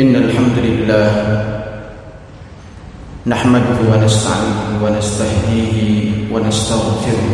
إن 0.00 0.16
الحمد 0.16 0.56
لله 0.64 1.10
نحمده 3.26 3.78
ونستعينه 3.92 4.80
ونستهديه 4.84 5.76
ونستغفره 6.32 7.32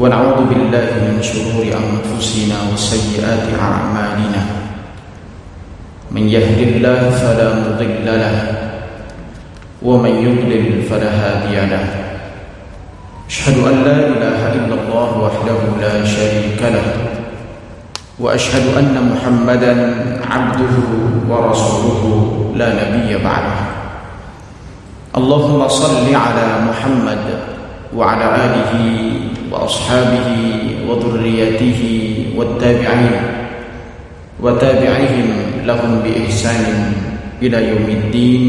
ونعوذ 0.00 0.38
بالله 0.48 0.88
من 1.04 1.20
شرور 1.20 1.68
أنفسنا 1.68 2.56
وسيئات 2.72 3.46
أعمالنا. 3.60 4.42
من 6.10 6.24
يهد 6.32 6.58
الله 6.58 7.00
فلا 7.10 7.48
مضل 7.60 8.06
له 8.08 8.36
ومن 9.82 10.14
يضلل 10.26 10.82
فلا 10.88 11.10
هادي 11.12 11.56
له. 11.72 11.86
أشهد 13.28 13.56
أن 13.68 13.76
لا 13.84 13.96
إله 14.08 14.40
إلا 14.64 14.74
الله 14.80 15.10
وحده 15.24 15.60
لا 15.80 15.94
شريك 16.08 16.60
له. 16.62 17.13
وأشهد 18.18 18.78
أن 18.78 18.94
محمدا 19.14 19.74
عبده 20.30 20.76
ورسوله 21.28 22.02
لا 22.56 22.68
نبي 22.70 23.10
بعده. 23.24 23.58
اللهم 25.16 25.68
صل 25.68 26.06
على 26.14 26.46
محمد 26.68 27.24
وعلى 27.96 28.26
آله 28.46 28.72
وأصحابه 29.50 30.28
وذريته 30.88 31.80
والتابعين 32.36 33.16
وتابعيهم 34.42 35.28
لهم 35.66 35.92
بإحسان 36.04 36.92
إلى 37.42 37.58
يوم 37.68 37.86
الدين. 37.88 38.42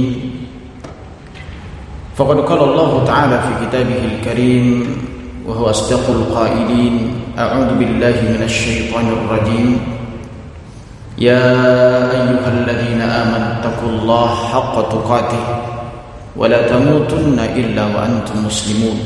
فقد 2.16 2.38
قال 2.38 2.62
الله 2.64 3.04
تعالى 3.06 3.38
في 3.42 3.52
كتابه 3.66 4.02
الكريم 4.14 4.68
وهو 5.48 5.70
أصدق 5.70 6.09
القائلين. 6.09 6.95
أعوذ 7.40 7.70
بالله 7.80 8.16
من 8.34 8.41
الشيطان 8.44 9.05
الرجيم. 9.05 9.77
يا 11.17 11.47
أيها 12.11 12.50
الذين 12.58 13.02
آمنوا 13.02 13.50
اتقوا 13.59 13.89
الله 13.89 14.30
حق 14.36 14.75
تقاته 14.89 15.45
ولا 16.36 16.67
تموتن 16.67 17.39
إلا 17.39 17.83
وأنتم 17.86 18.45
مسلمون. 18.45 19.00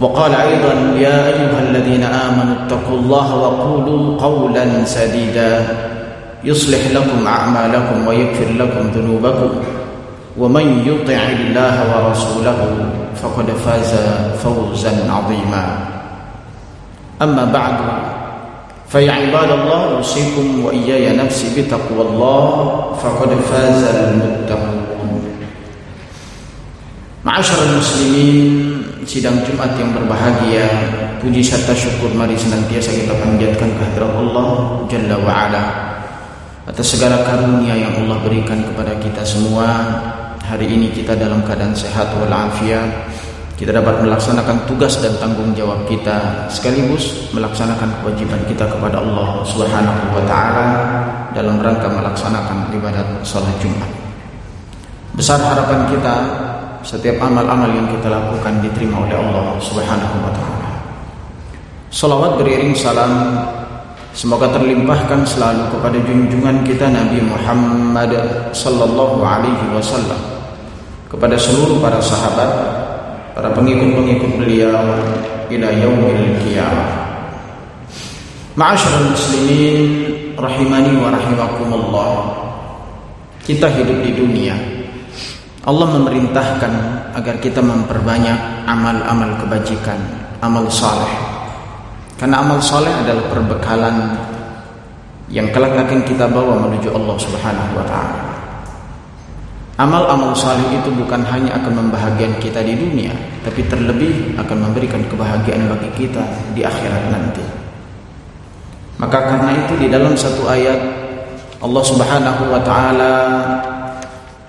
وقال 0.00 0.32
أيضا 0.34 0.74
يا 0.96 1.18
أيها 1.26 1.60
الذين 1.70 2.04
آمنوا 2.04 2.54
اتقوا 2.64 2.98
الله 2.98 3.26
وقولوا 3.36 4.20
قولا 4.20 4.84
سديدا. 4.84 5.66
يصلح 6.44 6.80
لكم 6.96 7.26
أعمالكم 7.26 8.06
ويغفر 8.06 8.48
لكم 8.56 8.82
ذنوبكم. 8.96 9.50
ومن 10.37 10.83
يطع 10.83 11.21
الله 11.39 11.75
ورسوله 11.91 12.59
فقد 13.15 13.47
فاز 13.65 13.91
فوزا 14.43 14.93
عظيما 15.11 15.65
أما 17.21 17.45
بعد 17.45 17.77
فيا 18.89 19.11
عباد 19.11 19.49
الله 19.51 19.97
أوصيكم 19.97 20.65
وإياي 20.65 21.17
نفسي 21.17 21.61
بتقوى 21.61 22.01
الله 22.01 22.47
فقد 23.03 23.29
فاز 23.51 23.83
المتقون 23.83 25.23
معاشر 27.25 27.59
المسلمين 27.71 28.75
sidang 29.05 29.37
Jumat 29.45 29.77
yang 29.77 29.93
berbahagia 29.93 30.65
puji 31.21 31.45
serta 31.45 31.77
syukur 31.77 32.09
mari 32.17 32.33
senantiasa 32.33 32.89
kita 32.89 33.13
panjatkan 33.13 33.69
kehadirat 33.77 34.17
Allah 34.17 34.49
Jalla 34.89 35.15
wa 35.21 35.33
ala 35.45 35.63
atas 36.65 36.97
segala 36.97 37.21
karunia 37.21 37.77
yang 37.77 37.93
Allah 38.01 38.17
berikan 38.25 38.65
kepada 38.65 38.97
kita 38.97 39.21
semua 39.21 39.85
hari 40.50 40.66
ini 40.66 40.90
kita 40.90 41.14
dalam 41.14 41.46
keadaan 41.46 41.70
sehat 41.70 42.10
walafiat 42.18 42.90
kita 43.54 43.70
dapat 43.70 44.02
melaksanakan 44.02 44.66
tugas 44.66 44.98
dan 44.98 45.14
tanggung 45.22 45.54
jawab 45.54 45.86
kita 45.86 46.48
sekaligus 46.50 47.30
melaksanakan 47.30 47.86
kewajiban 48.02 48.40
kita 48.50 48.66
kepada 48.66 48.98
Allah 48.98 49.46
Subhanahu 49.46 50.16
wa 50.16 50.24
taala 50.26 50.66
dalam 51.30 51.62
rangka 51.62 51.86
melaksanakan 51.86 52.72
ibadat 52.74 53.06
salat 53.22 53.52
Jumat. 53.62 53.86
Besar 55.14 55.38
harapan 55.38 55.86
kita 55.92 56.14
setiap 56.82 57.20
amal-amal 57.20 57.68
yang 57.70 57.86
kita 57.92 58.08
lakukan 58.08 58.64
diterima 58.64 59.06
oleh 59.06 59.16
Allah 59.20 59.54
Subhanahu 59.60 60.16
wa 60.24 60.32
taala. 60.32 60.68
Salawat 61.92 62.40
beriring 62.42 62.72
salam 62.74 63.44
Semoga 64.10 64.50
terlimpahkan 64.50 65.22
selalu 65.22 65.70
kepada 65.70 65.94
junjungan 66.02 66.66
kita 66.66 66.90
Nabi 66.90 67.22
Muhammad 67.22 68.10
sallallahu 68.50 69.22
alaihi 69.22 69.70
wasallam 69.70 70.39
kepada 71.10 71.34
seluruh 71.34 71.82
para 71.82 71.98
sahabat, 71.98 72.50
para 73.34 73.50
pengikut-pengikut 73.50 74.38
beliau 74.38 74.78
ila 75.50 75.68
yaumil 75.74 76.38
qiyamah. 76.46 76.90
Ma'asyiral 78.54 79.10
muslimin 79.10 79.78
rahimani 80.38 80.94
wa 81.02 81.10
rahimakumullah. 81.10 82.14
Kita 83.42 83.66
hidup 83.66 83.98
di 84.06 84.14
dunia. 84.14 84.54
Allah 85.66 85.86
memerintahkan 85.98 86.72
agar 87.18 87.36
kita 87.42 87.58
memperbanyak 87.58 88.64
amal-amal 88.70 89.34
kebajikan, 89.42 89.98
amal 90.38 90.70
saleh. 90.70 91.10
Karena 92.16 92.40
amal 92.40 92.62
saleh 92.62 92.92
adalah 92.94 93.26
perbekalan 93.28 93.96
yang 95.30 95.50
kelak 95.50 95.74
akan 95.74 96.00
kita 96.06 96.30
bawa 96.30 96.58
menuju 96.68 96.94
Allah 96.94 97.16
Subhanahu 97.18 97.72
wa 97.76 97.84
taala. 97.86 98.29
Amal-amal 99.80 100.36
saleh 100.36 100.76
itu 100.76 100.92
bukan 100.92 101.24
hanya 101.24 101.56
akan 101.56 101.88
membahagiakan 101.88 102.36
kita 102.36 102.60
di 102.60 102.76
dunia, 102.76 103.16
tapi 103.40 103.64
terlebih 103.64 104.36
akan 104.36 104.68
memberikan 104.68 105.00
kebahagiaan 105.08 105.72
bagi 105.72 105.88
kita 105.96 106.20
di 106.52 106.60
akhirat 106.60 107.08
nanti. 107.08 107.40
Maka 109.00 109.24
karena 109.24 109.56
itu 109.64 109.80
di 109.80 109.88
dalam 109.88 110.12
satu 110.12 110.44
ayat 110.52 110.76
Allah 111.64 111.80
Subhanahu 111.80 112.52
wa 112.52 112.60
taala 112.60 113.14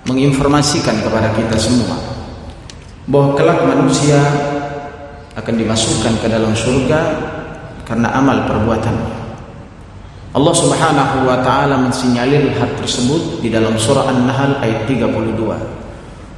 menginformasikan 0.03 0.99
kepada 0.99 1.31
kita 1.31 1.55
semua 1.55 1.95
bahwa 3.07 3.31
kelak 3.39 3.63
manusia 3.63 4.19
akan 5.39 5.55
dimasukkan 5.55 6.11
ke 6.19 6.27
dalam 6.27 6.51
surga 6.51 6.99
karena 7.87 8.11
amal 8.19 8.43
perbuatannya. 8.51 9.20
Allah 10.31 10.55
Subhanahu 10.55 11.27
wa 11.27 11.43
taala 11.43 11.75
mensinyalir 11.75 12.55
hal 12.55 12.71
tersebut 12.79 13.43
di 13.43 13.51
dalam 13.51 13.75
surah 13.75 14.07
An-Nahl 14.07 14.63
ayat 14.63 14.87
32. 14.87 15.11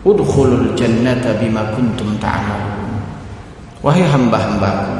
Udkhulul 0.01 0.73
jannata 0.73 1.37
bima 1.37 1.61
kuntum 1.77 2.17
ta'malun. 2.17 2.89
Wahai 3.85 4.01
hamba-hambaku, 4.09 4.97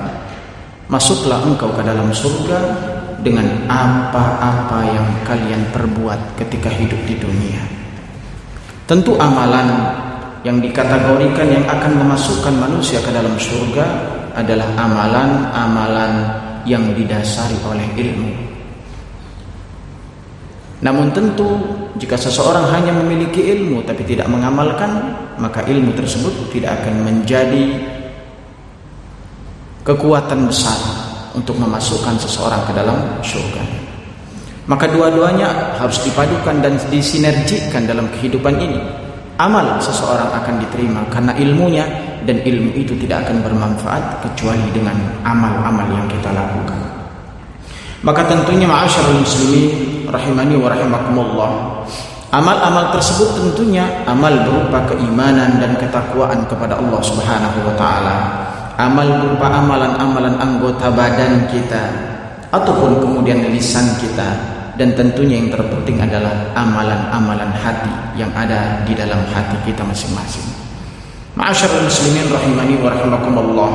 masuklah 0.94 1.42
engkau 1.42 1.74
ke 1.74 1.82
dalam 1.82 2.14
surga 2.14 2.60
dengan 3.26 3.66
apa-apa 3.66 4.86
yang 4.86 5.08
kalian 5.26 5.66
perbuat 5.74 6.38
ketika 6.38 6.70
hidup 6.70 7.02
di 7.10 7.18
dunia. 7.18 7.66
Tentu 8.86 9.18
amalan 9.18 9.90
yang 10.46 10.62
dikategorikan 10.62 11.50
yang 11.50 11.66
akan 11.66 11.98
memasukkan 11.98 12.54
manusia 12.62 13.02
ke 13.02 13.10
dalam 13.10 13.34
surga 13.42 13.86
adalah 14.38 14.70
amalan-amalan 14.78 16.14
yang 16.70 16.94
didasari 16.94 17.58
oleh 17.66 17.90
ilmu 17.98 18.53
namun 20.84 21.16
tentu 21.16 21.48
jika 21.96 22.20
seseorang 22.20 22.68
hanya 22.76 22.92
memiliki 22.92 23.40
ilmu 23.40 23.88
tapi 23.88 24.04
tidak 24.04 24.28
mengamalkan, 24.28 25.16
maka 25.40 25.64
ilmu 25.64 25.96
tersebut 25.96 26.52
tidak 26.52 26.84
akan 26.84 27.08
menjadi 27.08 27.72
kekuatan 29.88 30.44
besar 30.44 30.76
untuk 31.32 31.56
memasukkan 31.56 32.20
seseorang 32.20 32.68
ke 32.68 32.76
dalam 32.76 33.00
surga. 33.24 33.64
Maka 34.68 34.92
dua-duanya 34.92 35.80
harus 35.80 36.04
dipadukan 36.04 36.60
dan 36.60 36.76
disinergikan 36.92 37.88
dalam 37.88 38.12
kehidupan 38.20 38.56
ini. 38.60 38.80
Amal 39.40 39.80
seseorang 39.80 40.36
akan 40.36 40.56
diterima 40.68 41.04
karena 41.10 41.32
ilmunya 41.40 41.88
dan 42.28 42.44
ilmu 42.44 42.76
itu 42.76 42.96
tidak 43.08 43.28
akan 43.28 43.40
bermanfaat 43.40 44.20
kecuali 44.20 44.68
dengan 44.76 44.96
amal-amal 45.24 45.88
yang 45.96 46.08
kita 46.12 46.32
lakukan. 46.32 46.80
Maka 48.04 48.28
tentunya 48.28 48.68
ma'asyarul 48.68 49.24
muslimin 49.24 49.93
rahimani 50.14 50.56
wa 50.62 50.70
rahimakumullah. 50.70 51.52
Amal-amal 52.34 52.90
tersebut 52.94 53.38
tentunya 53.38 53.86
amal 54.10 54.34
berupa 54.46 54.82
keimanan 54.90 55.62
dan 55.62 55.78
ketakwaan 55.78 56.46
kepada 56.50 56.82
Allah 56.82 57.02
Subhanahu 57.02 57.62
wa 57.62 57.74
taala. 57.78 58.18
Amal 58.78 59.06
berupa 59.22 59.54
amalan-amalan 59.54 60.42
anggota 60.42 60.90
badan 60.90 61.46
kita 61.50 61.94
ataupun 62.50 63.02
kemudian 63.06 63.46
lisan 63.54 63.86
kita 64.02 64.34
dan 64.82 64.98
tentunya 64.98 65.38
yang 65.46 65.54
terpenting 65.54 66.02
adalah 66.02 66.34
amalan-amalan 66.58 67.54
hati 67.54 68.18
yang 68.18 68.34
ada 68.34 68.82
di 68.82 68.98
dalam 68.98 69.22
hati 69.30 69.58
kita 69.70 69.86
masing-masing. 69.86 70.46
Ma'asyiral 71.38 71.86
muslimin 71.86 72.30
rahimani 72.34 72.82
wa 72.82 72.90
rahimakumullah. 72.94 73.72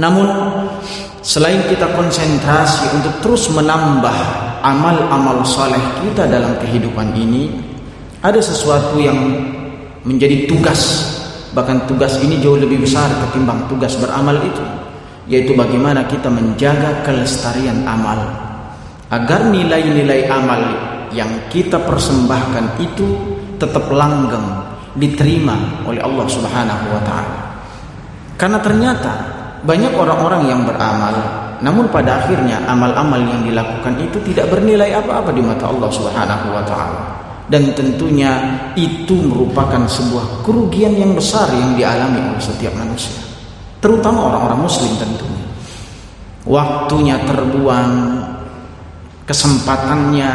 Namun 0.00 0.28
selain 1.20 1.60
kita 1.68 1.92
konsentrasi 1.92 2.88
untuk 2.96 3.20
terus 3.20 3.52
menambah 3.52 4.16
amal-amal 4.64 5.44
saleh 5.44 5.80
kita 6.00 6.24
dalam 6.24 6.56
kehidupan 6.56 7.12
ini 7.12 7.52
ada 8.24 8.40
sesuatu 8.40 8.96
yang 8.96 9.16
menjadi 10.08 10.48
tugas 10.48 11.12
bahkan 11.52 11.84
tugas 11.84 12.16
ini 12.24 12.40
jauh 12.40 12.56
lebih 12.56 12.82
besar 12.82 13.06
ketimbang 13.28 13.68
tugas 13.68 13.94
beramal 14.00 14.40
itu 14.40 14.64
yaitu 15.28 15.52
bagaimana 15.52 16.08
kita 16.08 16.32
menjaga 16.32 17.04
kelestarian 17.04 17.84
amal 17.84 18.18
agar 19.12 19.46
nilai-nilai 19.52 20.26
amal 20.32 20.60
yang 21.14 21.30
kita 21.52 21.78
persembahkan 21.78 22.80
itu 22.82 23.06
tetap 23.56 23.86
langgeng 23.92 24.74
diterima 24.98 25.86
oleh 25.86 26.02
Allah 26.02 26.26
Subhanahu 26.26 26.84
wa 26.90 27.02
taala. 27.06 27.38
Karena 28.34 28.58
ternyata 28.58 29.12
banyak 29.62 29.94
orang-orang 29.94 30.42
yang 30.50 30.60
beramal 30.66 31.43
namun 31.62 31.86
pada 31.92 32.24
akhirnya 32.24 32.62
amal-amal 32.66 33.20
yang 33.20 33.44
dilakukan 33.44 33.94
itu 34.00 34.18
tidak 34.32 34.50
bernilai 34.50 34.90
apa-apa 34.98 35.30
di 35.30 35.42
mata 35.44 35.70
Allah 35.70 35.90
Subhanahu 35.92 36.46
wa 36.50 36.64
taala. 36.66 37.02
Dan 37.44 37.76
tentunya 37.76 38.40
itu 38.72 39.12
merupakan 39.12 39.84
sebuah 39.84 40.40
kerugian 40.40 40.96
yang 40.96 41.12
besar 41.12 41.52
yang 41.52 41.76
dialami 41.76 42.32
oleh 42.32 42.40
setiap 42.40 42.72
manusia. 42.72 43.20
Terutama 43.84 44.32
orang-orang 44.32 44.64
muslim 44.64 44.96
tentunya. 44.96 45.44
Waktunya 46.48 47.20
terbuang, 47.28 47.92
kesempatannya, 49.28 50.30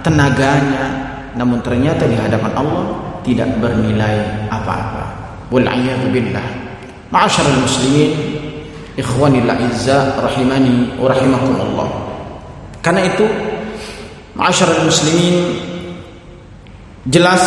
tenaganya, 0.00 0.84
namun 1.36 1.60
ternyata 1.60 2.08
di 2.08 2.16
hadapan 2.16 2.52
Allah 2.56 2.86
tidak 3.20 3.48
bernilai 3.60 4.48
apa-apa. 4.48 5.04
Wal 5.52 5.68
billah. 6.12 6.46
Ma'asyiral 7.12 7.60
muslimin, 7.62 8.33
ikhwanil 8.98 9.50
izza 9.70 10.18
rahimani 10.18 10.94
wa 10.98 11.10
rahimakumullah. 11.10 11.88
Karena 12.84 13.06
itu, 13.08 13.24
ma'asyiral 14.36 14.84
muslimin, 14.84 15.36
jelas 17.08 17.42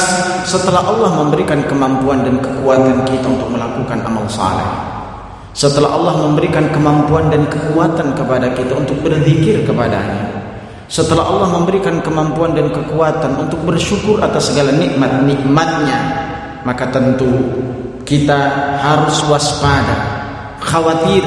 setelah 0.50 0.82
Allah 0.82 1.14
memberikan 1.14 1.62
kemampuan 1.70 2.26
dan 2.26 2.42
kekuatan 2.42 3.06
kita 3.06 3.28
untuk 3.30 3.50
melakukan 3.54 4.00
amal 4.06 4.26
saleh. 4.30 4.66
Setelah 5.58 5.90
Allah 5.90 6.14
memberikan 6.22 6.70
kemampuan 6.70 7.34
dan 7.34 7.50
kekuatan 7.50 8.14
kepada 8.14 8.54
kita 8.54 8.78
untuk 8.78 9.02
berzikir 9.02 9.66
kepadanya, 9.66 10.38
setelah 10.88 11.28
Allah 11.28 11.52
memberikan 11.52 12.00
kemampuan 12.00 12.56
dan 12.56 12.72
kekuatan 12.72 13.36
untuk 13.44 13.60
bersyukur 13.68 14.24
atas 14.24 14.54
segala 14.54 14.72
nikmat-nikmatnya, 14.72 16.00
maka 16.64 16.88
tentu 16.94 17.28
kita 18.08 18.40
harus 18.80 19.20
waspada, 19.28 20.07
khawatir 20.68 21.24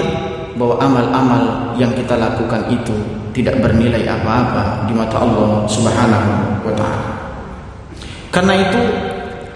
bahwa 0.60 0.76
amal-amal 0.84 1.44
yang 1.80 1.88
kita 1.96 2.20
lakukan 2.20 2.68
itu 2.68 2.92
tidak 3.32 3.56
bernilai 3.64 4.04
apa-apa 4.04 4.84
di 4.84 4.92
mata 4.92 5.16
Allah 5.24 5.64
Subhanahu 5.64 6.30
wa 6.68 6.74
taala. 6.76 7.10
Karena 8.28 8.54
itu 8.60 8.82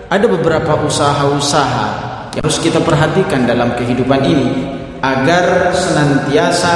ada 0.08 0.26
beberapa 0.26 0.80
usaha-usaha 0.88 1.86
yang 2.32 2.42
harus 2.42 2.58
kita 2.58 2.80
perhatikan 2.80 3.44
dalam 3.44 3.76
kehidupan 3.76 4.24
ini 4.24 4.48
agar 5.04 5.70
senantiasa 5.76 6.72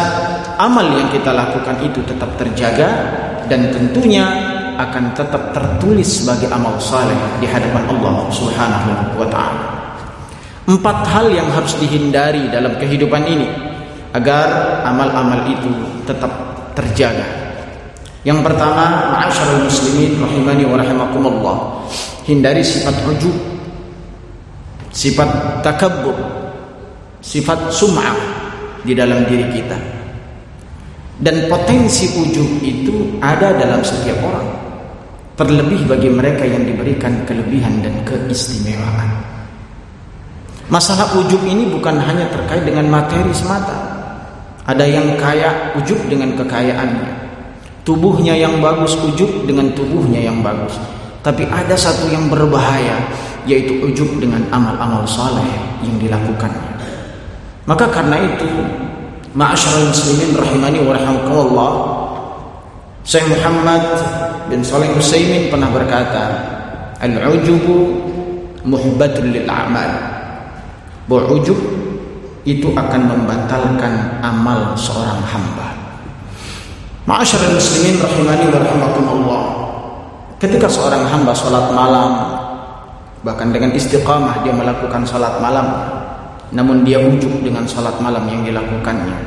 amal 0.61 0.85
yang 0.93 1.09
kita 1.09 1.33
lakukan 1.33 1.81
itu 1.81 2.05
tetap 2.05 2.29
terjaga 2.37 2.91
dan 3.49 3.73
tentunya 3.73 4.27
akan 4.79 5.11
tetap 5.17 5.51
tertulis 5.57 6.23
sebagai 6.23 6.47
amal 6.55 6.79
saleh 6.79 7.17
di 7.43 7.47
hadapan 7.49 7.83
Allah 7.89 8.31
Subhanahu 8.31 9.19
wa 9.19 9.27
taala. 9.27 9.78
Empat 10.69 11.09
hal 11.09 11.32
yang 11.32 11.49
harus 11.49 11.81
dihindari 11.81 12.53
dalam 12.53 12.76
kehidupan 12.76 13.25
ini 13.25 13.49
agar 14.12 14.85
amal-amal 14.85 15.49
itu 15.49 15.73
tetap 16.05 16.29
terjaga. 16.76 17.25
Yang 18.20 18.44
pertama, 18.44 19.17
ma'asyiral 19.17 19.65
muslimin 19.65 20.20
rahimani 20.20 20.65
wa 20.69 20.76
rahimakumullah. 20.76 21.56
Hindari 22.29 22.61
sifat 22.61 23.00
ujub, 23.09 23.32
sifat 24.93 25.65
takabbur, 25.65 26.20
sifat 27.25 27.73
sum'ah 27.73 28.17
di 28.85 28.93
dalam 28.93 29.25
diri 29.25 29.49
kita 29.49 29.79
dan 31.19 31.50
potensi 31.50 32.06
ujub 32.14 32.62
itu 32.62 33.19
ada 33.19 33.50
dalam 33.59 33.82
setiap 33.82 34.23
orang 34.23 34.49
terlebih 35.35 35.87
bagi 35.87 36.11
mereka 36.11 36.47
yang 36.47 36.62
diberikan 36.62 37.26
kelebihan 37.26 37.82
dan 37.82 37.94
keistimewaan 38.06 39.38
masalah 40.69 41.09
ujub 41.17 41.41
ini 41.44 41.69
bukan 41.73 41.97
hanya 42.00 42.29
terkait 42.32 42.65
dengan 42.65 42.88
materi 42.88 43.32
semata 43.32 43.76
ada 44.69 44.85
yang 44.85 45.17
kaya 45.17 45.73
ujub 45.81 45.97
dengan 46.09 46.37
kekayaannya 46.37 47.12
tubuhnya 47.85 48.37
yang 48.37 48.61
bagus 48.61 48.97
ujub 49.00 49.49
dengan 49.49 49.73
tubuhnya 49.73 50.29
yang 50.29 50.44
bagus 50.44 50.76
tapi 51.25 51.49
ada 51.49 51.76
satu 51.76 52.09
yang 52.12 52.29
berbahaya 52.29 53.00
yaitu 53.49 53.81
ujub 53.81 54.09
dengan 54.20 54.44
amal-amal 54.53 55.09
saleh 55.09 55.47
yang 55.81 55.97
dilakukannya 55.97 56.73
maka 57.64 57.88
karena 57.88 58.17
itu 58.21 58.49
Ma'asyiral 59.38 59.94
muslimin 59.94 60.35
rahimani 60.35 60.82
wa 60.82 60.93
rahimakumullah. 60.99 61.73
Syekh 63.06 63.29
Muhammad 63.31 63.85
bin 64.50 64.64
Shalih 64.67 64.91
Utsaimin 64.99 65.47
pernah 65.47 65.71
berkata, 65.71 66.25
"Al-ujubu 66.99 68.03
muhbatul 68.67 69.31
lil 69.31 69.47
a'mal." 69.47 70.18
Bahwa 71.09 71.41
ujub 71.41 71.59
itu 72.45 72.69
akan 72.73 73.01
membatalkan 73.09 74.23
amal 74.23 74.77
seorang 74.77 75.25
hamba. 75.25 75.75
Ma'asyiral 77.09 77.57
muslimin 77.57 77.97
rahimani 77.97 78.45
wa 78.53 78.59
rahimakumullah. 78.61 79.45
Ketika 80.39 80.69
seorang 80.69 81.09
hamba 81.09 81.33
salat 81.33 81.73
malam 81.73 82.39
bahkan 83.27 83.51
dengan 83.51 83.75
istiqamah 83.75 84.47
dia 84.47 84.55
melakukan 84.55 85.03
salat 85.03 85.43
malam 85.43 85.67
namun 86.55 86.87
dia 86.87 87.03
ujub 87.03 87.43
dengan 87.43 87.67
salat 87.67 87.99
malam 87.99 88.25
yang 88.31 88.47
dilakukannya 88.47 89.19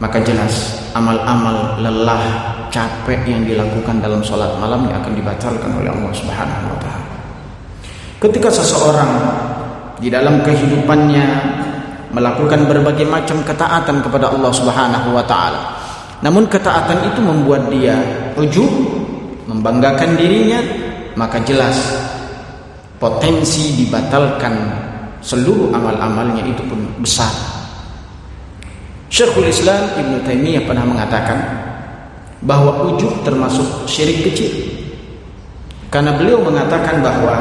maka 0.00 0.18
jelas 0.24 0.80
amal-amal 0.96 1.76
lelah 1.82 2.56
capek 2.72 3.20
yang 3.28 3.44
dilakukan 3.44 4.00
dalam 4.00 4.24
salat 4.24 4.48
malamnya 4.56 4.96
akan 4.96 5.12
dibatalkan 5.12 5.70
oleh 5.76 5.90
Allah 5.92 6.12
Subhanahu 6.16 6.66
wa 6.72 6.78
taala 6.80 7.08
ketika 8.24 8.48
seseorang 8.48 9.12
di 9.98 10.08
dalam 10.08 10.42
kehidupannya 10.42 11.26
melakukan 12.14 12.64
berbagai 12.64 13.04
macam 13.04 13.42
ketaatan 13.44 14.00
kepada 14.00 14.32
Allah 14.32 14.52
Subhanahu 14.54 15.08
wa 15.12 15.24
taala 15.26 15.60
namun 16.24 16.50
ketaatan 16.50 17.14
itu 17.14 17.20
membuat 17.22 17.70
dia 17.70 17.98
ujub 18.34 18.70
membanggakan 19.46 20.18
dirinya 20.18 20.58
maka 21.18 21.42
jelas 21.42 21.78
potensi 22.98 23.78
dibatalkan 23.78 24.54
seluruh 25.22 25.74
amal-amalnya 25.74 26.46
itu 26.46 26.62
pun 26.66 26.78
besar. 27.02 27.30
Syekhul 29.08 29.48
Islam 29.48 29.98
Ibn 29.98 30.12
Taimiyah 30.22 30.62
pernah 30.68 30.84
mengatakan 30.84 31.38
bahwa 32.44 32.86
ujub 32.92 33.24
termasuk 33.24 33.66
syirik 33.88 34.30
kecil. 34.30 34.52
Karena 35.88 36.12
beliau 36.14 36.44
mengatakan 36.44 37.00
bahwa 37.00 37.36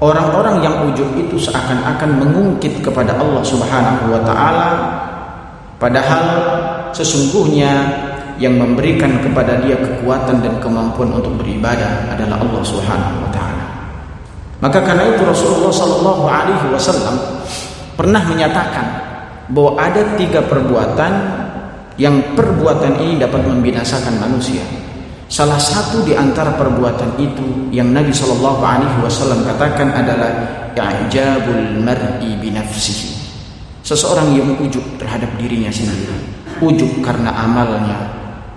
orang-orang 0.00 0.60
yang 0.60 0.76
ujub 0.88 1.08
itu 1.16 1.36
seakan-akan 1.40 2.20
mengungkit 2.20 2.84
kepada 2.84 3.16
Allah 3.16 3.40
Subhanahu 3.40 4.12
wa 4.12 4.20
taala 4.24 4.68
padahal 5.80 6.24
sesungguhnya 6.92 7.72
yang 8.36 8.60
memberikan 8.60 9.16
kepada 9.24 9.56
dia 9.64 9.76
kekuatan 9.80 10.44
dan 10.44 10.60
kemampuan 10.60 11.08
untuk 11.16 11.40
beribadah 11.40 12.12
adalah 12.12 12.36
Allah 12.36 12.62
Subhanahu 12.64 13.24
wa 13.24 13.30
taala. 13.32 13.64
Maka 14.60 14.80
karena 14.84 15.04
itu 15.12 15.24
Rasulullah 15.24 15.72
Sallallahu 15.72 16.24
Alaihi 16.28 16.66
Wasallam 16.72 17.16
pernah 17.96 18.20
menyatakan 18.24 18.86
bahwa 19.52 19.80
ada 19.80 20.04
tiga 20.20 20.44
perbuatan 20.44 21.12
yang 21.96 22.36
perbuatan 22.36 23.00
ini 23.00 23.16
dapat 23.16 23.40
membinasakan 23.40 24.20
manusia. 24.20 24.64
Salah 25.26 25.58
satu 25.58 26.06
di 26.06 26.14
antara 26.14 26.54
perbuatan 26.54 27.18
itu 27.18 27.74
yang 27.74 27.90
Nabi 27.90 28.14
Shallallahu 28.14 28.62
Alaihi 28.62 28.98
Wasallam 29.02 29.42
katakan 29.42 29.90
adalah 29.90 30.30
i'jabul 30.76 31.82
mar'i 31.82 32.38
binafsihi. 32.38 33.18
Seseorang 33.82 34.34
yang 34.34 34.54
ujub 34.58 34.82
terhadap 34.98 35.30
dirinya 35.38 35.70
sendiri, 35.70 36.14
ujub 36.62 37.02
karena 37.02 37.34
amalnya, 37.34 37.98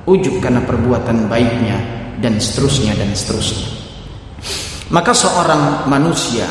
ujub 0.06 0.42
karena 0.42 0.62
perbuatan 0.66 1.30
baiknya, 1.30 1.78
dan 2.22 2.38
seterusnya 2.38 2.94
dan 2.98 3.14
seterusnya. 3.14 3.70
Maka 4.90 5.14
seorang 5.14 5.86
manusia 5.86 6.50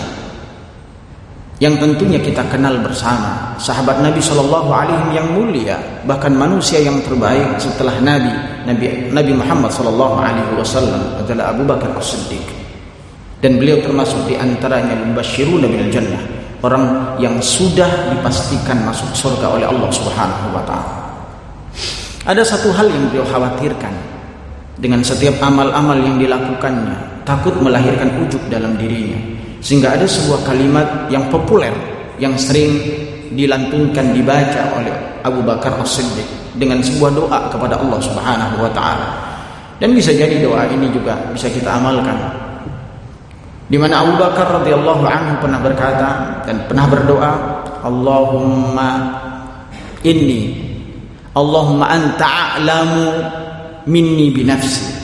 yang 1.58 1.74
tentunya 1.78 2.22
kita 2.22 2.46
kenal 2.46 2.78
bersama, 2.78 3.58
sahabat 3.58 3.98
Nabi 3.98 4.22
Shallallahu 4.22 4.70
Alaihi 4.70 5.10
yang 5.10 5.34
mulia, 5.34 5.74
bahkan 6.06 6.30
manusia 6.30 6.78
yang 6.78 7.02
terbaik 7.02 7.58
setelah 7.58 7.98
Nabi, 7.98 8.30
Nabi 8.68 9.08
Nabi 9.08 9.32
Muhammad 9.32 9.72
Shallallahu 9.72 10.20
Alaihi 10.20 10.52
Wasallam 10.60 11.24
adalah 11.24 11.56
Abu 11.56 11.64
Bakar 11.64 11.88
As-Siddiq. 11.96 12.44
Dan 13.40 13.56
beliau 13.56 13.80
termasuk 13.80 14.28
di 14.28 14.36
antaranya 14.36 14.92
Nabi 14.92 15.16
bil 15.72 15.88
jannah, 15.88 16.20
orang 16.60 17.16
yang 17.16 17.40
sudah 17.40 18.12
dipastikan 18.12 18.84
masuk 18.84 19.08
surga 19.16 19.56
oleh 19.56 19.64
Allah 19.64 19.88
Subhanahu 19.88 20.52
wa 20.52 20.62
taala. 20.68 20.94
Ada 22.28 22.44
satu 22.44 22.68
hal 22.76 22.92
yang 22.92 23.08
beliau 23.08 23.24
khawatirkan 23.24 23.94
dengan 24.76 25.00
setiap 25.00 25.40
amal-amal 25.40 25.96
yang 25.96 26.20
dilakukannya 26.20 27.24
takut 27.24 27.56
melahirkan 27.64 28.20
ujub 28.20 28.42
dalam 28.52 28.76
dirinya 28.76 29.16
sehingga 29.64 29.96
ada 29.96 30.04
sebuah 30.04 30.44
kalimat 30.44 31.08
yang 31.08 31.24
populer 31.32 31.72
yang 32.20 32.36
sering 32.36 32.78
dilantunkan 33.32 34.12
dibaca 34.12 34.76
oleh 34.76 34.92
Abu 35.24 35.40
Bakar 35.40 35.72
As-Siddiq 35.80 36.47
dengan 36.58 36.82
sebuah 36.82 37.10
doa 37.14 37.40
kepada 37.48 37.78
Allah 37.78 37.98
Subhanahu 38.02 38.60
wa 38.60 38.70
taala 38.74 39.08
Dan 39.78 39.94
bisa 39.94 40.10
jadi 40.10 40.42
doa 40.42 40.66
ini 40.66 40.90
juga 40.90 41.14
bisa 41.30 41.46
kita 41.46 41.78
amalkan. 41.78 42.18
Di 43.70 43.78
mana 43.78 44.02
Abu 44.02 44.18
Bakar 44.18 44.58
radhiyallahu 44.58 45.06
anhu 45.06 45.38
pernah 45.38 45.60
berkata 45.62 46.08
dan 46.42 46.66
pernah 46.66 46.90
berdoa, 46.90 47.32
Allahumma 47.86 48.90
inni 50.02 50.68
Allahumma 51.38 51.86
anta 51.94 52.58
a'lamu 52.58 53.06
minni 53.86 54.34
binafsi. 54.34 54.98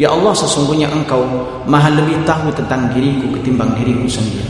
Ya 0.00 0.16
Allah 0.16 0.32
sesungguhnya 0.32 0.88
engkau 0.88 1.20
maha 1.68 1.92
lebih 1.92 2.24
tahu 2.24 2.48
tentang 2.56 2.88
diriku 2.96 3.28
ketimbang 3.36 3.76
diriku 3.76 4.08
sendiri. 4.08 4.48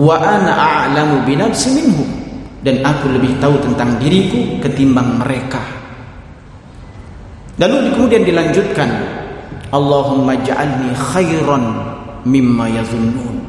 Wa 0.00 0.16
ana 0.16 0.56
a'lamu 0.56 1.20
binafsi 1.28 1.76
minhum 1.76 2.23
dan 2.64 2.80
aku 2.80 3.12
lebih 3.12 3.36
tahu 3.38 3.60
tentang 3.60 4.00
diriku 4.00 4.58
ketimbang 4.64 5.20
mereka. 5.20 5.60
Lalu 7.60 7.92
kemudian 7.94 8.24
dilanjutkan 8.24 8.88
Allahumma 9.70 10.34
ja'alni 10.42 10.90
khairan 10.96 11.64
mimma 12.26 12.66
yazunnun. 12.72 13.46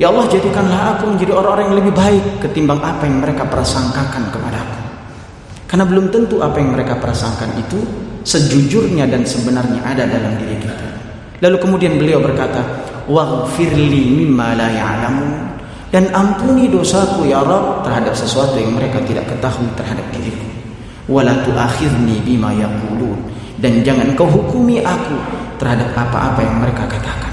Ya 0.00 0.08
Allah 0.08 0.24
jadikanlah 0.30 0.96
aku 0.96 1.12
menjadi 1.12 1.36
orang-orang 1.36 1.64
yang 1.68 1.78
lebih 1.84 1.92
baik 1.92 2.24
ketimbang 2.40 2.80
apa 2.80 3.04
yang 3.04 3.20
mereka 3.20 3.44
prasangkakan 3.44 4.32
kepadaku. 4.32 4.80
Karena 5.68 5.84
belum 5.84 6.08
tentu 6.08 6.40
apa 6.40 6.56
yang 6.56 6.72
mereka 6.72 6.96
prasangkan 6.96 7.52
itu 7.60 7.76
sejujurnya 8.24 9.04
dan 9.10 9.26
sebenarnya 9.26 9.84
ada 9.84 10.08
dalam 10.08 10.32
diri 10.40 10.56
kita. 10.62 10.86
Lalu 11.44 11.56
kemudian 11.60 11.98
beliau 12.00 12.22
berkata, 12.24 12.62
"Waghfirli 13.10 14.16
mimma 14.16 14.56
la 14.56 14.68
ya'lamun." 14.72 15.51
Dan 15.92 16.08
ampuni 16.16 16.72
dosaku 16.72 17.28
ya 17.28 17.44
Rabb 17.44 17.84
terhadap 17.84 18.16
sesuatu 18.16 18.56
yang 18.56 18.72
mereka 18.72 18.96
tidak 19.04 19.28
ketahui 19.28 19.68
terhadap 19.76 20.08
diriku. 20.16 20.48
Wala 21.04 21.36
tu'akhirni 21.44 22.24
bima 22.24 22.48
yaqulun 22.56 23.20
dan 23.60 23.84
jangan 23.84 24.08
kau 24.16 24.24
hukumi 24.24 24.80
aku 24.80 25.14
terhadap 25.60 25.92
apa-apa 25.92 26.40
yang 26.40 26.56
mereka 26.64 26.88
katakan. 26.88 27.30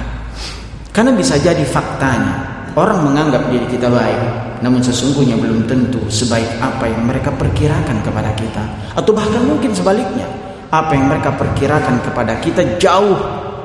Karena 0.91 1.15
bisa 1.15 1.39
jadi 1.39 1.63
faktanya 1.63 2.67
orang 2.75 3.07
menganggap 3.07 3.47
diri 3.47 3.65
kita 3.71 3.87
baik, 3.87 4.21
namun 4.59 4.83
sesungguhnya 4.83 5.39
belum 5.39 5.63
tentu 5.65 6.03
sebaik 6.11 6.59
apa 6.59 6.85
yang 6.91 7.07
mereka 7.07 7.31
perkirakan 7.33 8.03
kepada 8.03 8.35
kita, 8.35 8.63
atau 8.93 9.11
bahkan 9.15 9.41
mungkin 9.47 9.71
sebaliknya, 9.71 10.27
apa 10.69 10.93
yang 10.93 11.07
mereka 11.07 11.31
perkirakan 11.33 11.97
kepada 12.03 12.37
kita 12.43 12.61
jauh 12.77 13.17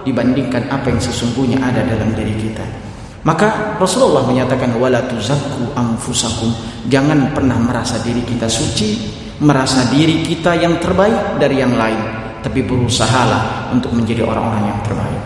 dibandingkan 0.06 0.64
apa 0.70 0.88
yang 0.88 1.00
sesungguhnya 1.02 1.58
ada 1.60 1.82
dalam 1.84 2.14
diri 2.16 2.32
kita. 2.38 2.83
Maka 3.24 3.80
Rasulullah 3.80 4.20
menyatakan 4.28 4.76
wala 4.76 5.00
tuzakku 5.08 5.72
anfusakum, 5.72 6.52
jangan 6.92 7.32
pernah 7.32 7.56
merasa 7.56 7.96
diri 8.04 8.20
kita 8.20 8.44
suci, 8.44 9.00
merasa 9.40 9.88
diri 9.88 10.20
kita 10.20 10.52
yang 10.60 10.76
terbaik 10.76 11.40
dari 11.40 11.58
yang 11.58 11.72
lain 11.74 12.24
tapi 12.44 12.60
berusahalah 12.60 13.72
untuk 13.72 13.96
menjadi 13.96 14.20
orang-orang 14.20 14.68
yang 14.68 14.80
terbaik. 14.84 15.22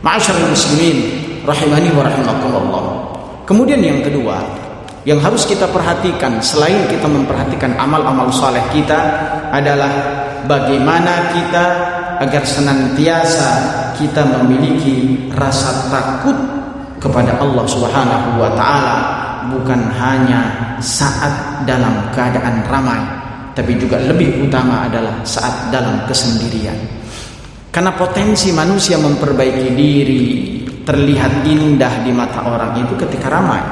Ma'asyiral 0.00 0.48
muslimin 0.48 0.96
rahimani 1.44 1.92
wa 1.92 2.02
rahimakumullah. 2.08 2.84
Kemudian 3.44 3.84
yang 3.84 4.00
kedua, 4.00 4.40
yang 5.04 5.20
harus 5.20 5.44
kita 5.44 5.68
perhatikan 5.68 6.40
selain 6.40 6.88
kita 6.88 7.04
memperhatikan 7.04 7.76
amal-amal 7.76 8.32
saleh 8.32 8.64
kita 8.72 8.96
adalah 9.52 9.92
bagaimana 10.48 11.36
kita 11.36 11.64
agar 12.24 12.40
senantiasa 12.48 13.50
kita 14.00 14.24
memiliki 14.24 15.28
rasa 15.36 15.92
takut 15.92 16.63
kepada 17.04 17.36
Allah 17.36 17.68
Subhanahu 17.68 18.40
wa 18.40 18.50
taala 18.56 18.96
bukan 19.52 19.92
hanya 19.92 20.72
saat 20.80 21.60
dalam 21.68 22.08
keadaan 22.16 22.64
ramai 22.64 23.24
tapi 23.54 23.78
juga 23.78 24.02
lebih 24.02 24.48
utama 24.48 24.90
adalah 24.90 25.22
saat 25.22 25.70
dalam 25.70 26.02
kesendirian. 26.10 26.74
Karena 27.70 27.94
potensi 27.94 28.50
manusia 28.50 28.98
memperbaiki 28.98 29.68
diri 29.74 30.24
terlihat 30.82 31.46
indah 31.46 32.02
di 32.02 32.10
mata 32.10 32.42
orang 32.42 32.82
itu 32.82 32.98
ketika 32.98 33.30
ramai. 33.30 33.62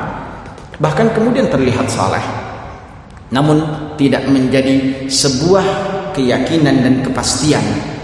Bahkan 0.78 1.14
kemudian 1.14 1.50
terlihat 1.50 1.90
saleh. 1.90 2.22
Namun 3.34 3.62
tidak 3.98 4.26
menjadi 4.30 5.06
sebuah 5.10 5.66
keyakinan 6.14 6.84
dan 6.84 6.94
kepastian 7.02 7.62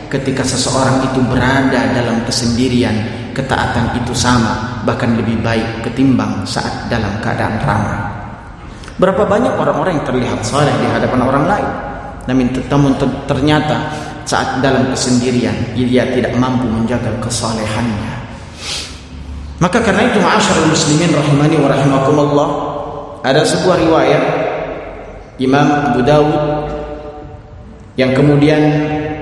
ketika 0.09 0.45
seseorang 0.45 1.05
itu 1.13 1.21
berada 1.29 1.93
dalam 1.93 2.25
kesendirian, 2.25 2.97
ketaatan 3.37 3.97
itu 4.01 4.13
sama, 4.17 4.83
bahkan 4.83 5.15
lebih 5.15 5.39
baik 5.45 5.85
ketimbang 5.85 6.43
saat 6.49 6.89
dalam 6.89 7.13
keadaan 7.21 7.61
ramai. 7.63 8.01
Berapa 8.99 9.23
banyak 9.29 9.55
orang-orang 9.55 10.03
yang 10.03 10.07
terlihat 10.09 10.41
saleh 10.43 10.75
di 10.83 10.87
hadapan 10.91 11.21
orang 11.23 11.45
lain, 11.47 11.71
namun 12.27 12.51
ternyata 13.31 13.95
saat 14.27 14.61
dalam 14.61 14.91
kesendirian 14.91 15.55
dia 15.73 16.05
tidak 16.13 16.35
mampu 16.37 16.67
menjaga 16.67 17.09
kesalehannya. 17.23 18.19
Maka 19.59 19.83
karena 19.83 20.07
itu 20.07 20.19
ma'asyarul 20.19 20.71
muslimin 20.71 21.11
rahimani 21.15 21.57
wa 21.59 21.69
rahimakumullah 21.71 22.49
ada 23.27 23.43
sebuah 23.43 23.77
riwayat 23.87 24.25
Imam 25.39 25.67
Abu 25.91 26.01
Dawud 26.03 26.43
yang 27.99 28.15
kemudian 28.15 28.63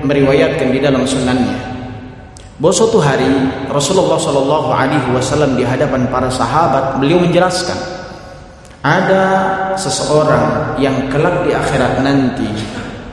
meriwayatkan 0.03 0.67
di 0.69 0.79
dalam 0.81 1.07
sunannya 1.07 1.77
bahwa 2.57 2.73
suatu 2.73 2.97
hari 2.97 3.29
Rasulullah 3.69 4.17
Shallallahu 4.17 4.69
Alaihi 4.73 5.09
Wasallam 5.13 5.53
di 5.53 5.63
hadapan 5.63 6.09
para 6.09 6.29
sahabat 6.29 6.97
beliau 6.97 7.21
menjelaskan 7.21 7.77
ada 8.81 9.23
seseorang 9.77 10.77
yang 10.81 11.09
kelak 11.13 11.45
di 11.45 11.53
akhirat 11.53 12.01
nanti 12.01 12.49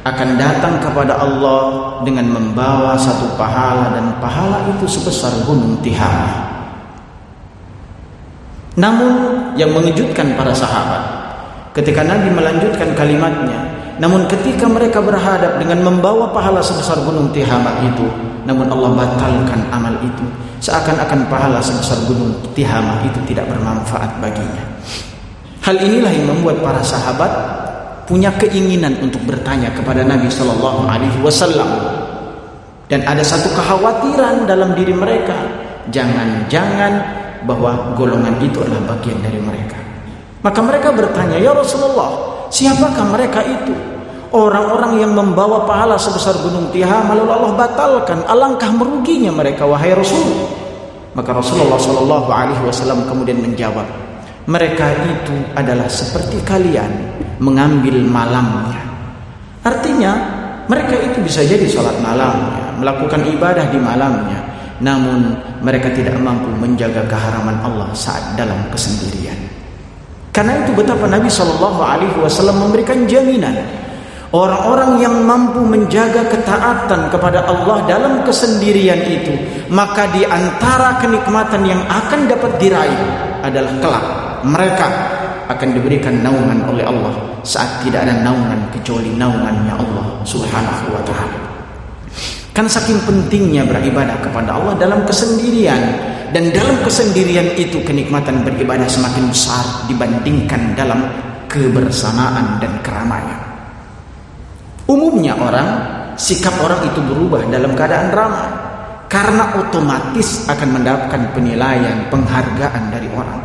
akan 0.05 0.37
datang 0.37 0.81
kepada 0.85 1.17
Allah 1.17 1.97
dengan 2.05 2.29
membawa 2.29 2.93
satu 2.97 3.37
pahala 3.41 3.97
dan 3.97 4.13
pahala 4.21 4.69
itu 4.77 4.85
sebesar 4.85 5.33
gunung 5.49 5.81
Tihama. 5.81 6.45
Namun 8.77 9.13
yang 9.57 9.73
mengejutkan 9.73 10.37
para 10.37 10.53
sahabat 10.53 11.03
ketika 11.75 12.05
Nabi 12.07 12.31
melanjutkan 12.31 12.95
kalimatnya, 12.95 13.74
namun 14.03 14.27
ketika 14.27 14.67
mereka 14.67 14.99
berhadap 14.99 15.63
dengan 15.63 15.87
membawa 15.87 16.35
pahala 16.35 16.59
sebesar 16.59 16.99
gunung 17.07 17.31
Tihama 17.31 17.79
itu, 17.87 18.07
namun 18.43 18.67
Allah 18.67 18.91
batalkan 19.07 19.61
amal 19.71 19.95
itu, 20.03 20.27
seakan-akan 20.59 21.31
pahala 21.31 21.63
sebesar 21.63 22.03
gunung 22.11 22.35
Tihama 22.59 23.07
itu 23.07 23.23
tidak 23.31 23.47
bermanfaat 23.55 24.19
baginya. 24.19 24.65
Hal 25.63 25.79
inilah 25.79 26.11
yang 26.11 26.27
membuat 26.29 26.59
para 26.61 26.83
sahabat 26.83 27.31
punya 28.05 28.35
keinginan 28.37 29.01
untuk 29.01 29.23
bertanya 29.25 29.73
kepada 29.73 30.05
Nabi 30.05 30.29
Shallallahu 30.29 30.85
Alaihi 30.91 31.19
Wasallam 31.25 31.71
dan 32.89 33.01
ada 33.09 33.25
satu 33.25 33.49
kekhawatiran 33.57 34.45
dalam 34.45 34.77
diri 34.77 34.93
mereka 34.93 35.33
jangan-jangan 35.89 37.01
bahwa 37.49 37.97
golongan 37.97 38.37
itu 38.45 38.61
adalah 38.61 38.97
bagian 38.97 39.25
dari 39.25 39.41
mereka 39.41 39.81
maka 40.45 40.61
mereka 40.61 40.93
bertanya 40.93 41.41
ya 41.41 41.57
Rasulullah 41.57 42.34
siapakah 42.55 43.11
mereka 43.11 43.43
itu 43.43 43.75
orang-orang 44.31 45.03
yang 45.03 45.11
membawa 45.11 45.67
pahala 45.67 45.99
sebesar 45.99 46.39
gunung 46.47 46.71
Tihama 46.71 47.19
lalu 47.19 47.35
Allah 47.35 47.53
batalkan 47.59 48.23
alangkah 48.31 48.71
meruginya 48.71 49.35
mereka 49.35 49.67
wahai 49.67 49.91
Rasul 49.91 50.47
maka 51.19 51.35
Rasulullah 51.35 51.79
Shallallahu 51.83 52.31
Alaihi 52.31 52.63
Wasallam 52.63 53.11
kemudian 53.11 53.43
menjawab 53.43 53.87
mereka 54.45 54.93
itu 55.09 55.37
adalah 55.57 55.89
seperti 55.89 56.37
kalian 56.45 56.93
mengambil 57.41 57.97
malamnya. 58.05 58.77
Artinya, 59.65 60.13
mereka 60.69 61.01
itu 61.01 61.25
bisa 61.25 61.41
jadi 61.41 61.65
sholat 61.65 61.97
malamnya, 62.05 62.77
melakukan 62.77 63.25
ibadah 63.25 63.65
di 63.73 63.81
malamnya, 63.81 64.41
namun 64.85 65.33
mereka 65.65 65.89
tidak 65.97 66.21
mampu 66.21 66.53
menjaga 66.61 67.09
keharaman 67.09 67.57
Allah 67.65 67.89
saat 67.97 68.37
dalam 68.37 68.69
kesendirian. 68.69 69.37
Karena 70.35 70.67
itu 70.67 70.75
betapa 70.75 71.07
Nabi 71.07 71.31
Shallallahu 71.31 71.79
Alaihi 71.79 72.19
Wasallam 72.19 72.59
memberikan 72.59 73.07
jaminan 73.07 73.55
Orang-orang 74.35 74.99
yang 74.99 75.23
mampu 75.23 75.63
menjaga 75.63 76.27
ketaatan 76.27 77.07
kepada 77.07 77.47
Allah 77.47 77.87
dalam 77.87 78.27
kesendirian 78.27 78.99
itu, 79.07 79.31
maka 79.71 80.11
di 80.11 80.27
antara 80.27 80.99
kenikmatan 80.99 81.63
yang 81.63 81.79
akan 81.87 82.27
dapat 82.27 82.59
diraih 82.59 83.03
adalah 83.47 83.73
kelak 83.79 84.05
mereka 84.43 84.87
akan 85.47 85.79
diberikan 85.79 86.19
naungan 86.19 86.67
oleh 86.67 86.83
Allah 86.83 87.15
saat 87.47 87.87
tidak 87.87 88.03
ada 88.03 88.27
naungan 88.27 88.59
kecuali 88.75 89.15
naungannya 89.15 89.71
Allah 89.71 90.07
Subhanahu 90.27 90.91
wa 90.91 91.03
taala. 91.07 91.39
Kan 92.51 92.67
saking 92.67 93.07
pentingnya 93.07 93.63
beribadah 93.63 94.19
kepada 94.19 94.59
Allah 94.59 94.75
dalam 94.83 95.07
kesendirian 95.07 95.79
dan 96.35 96.51
dalam 96.51 96.83
kesendirian 96.83 97.55
itu 97.55 97.79
kenikmatan 97.87 98.43
beribadah 98.43 98.91
semakin 98.91 99.31
besar 99.31 99.87
dibandingkan 99.87 100.75
dalam 100.75 101.07
kebersamaan 101.47 102.59
dan 102.59 102.75
keramaian. 102.83 103.39
Umumnya 104.91 105.39
orang 105.39 105.69
sikap 106.19 106.59
orang 106.59 106.91
itu 106.91 106.99
berubah 107.07 107.47
dalam 107.47 107.79
keadaan 107.79 108.11
ramai 108.11 108.51
karena 109.07 109.47
otomatis 109.63 110.43
akan 110.51 110.75
mendapatkan 110.75 111.23
penilaian, 111.39 112.03
penghargaan 112.11 112.91
dari 112.91 113.07
orang. 113.15 113.39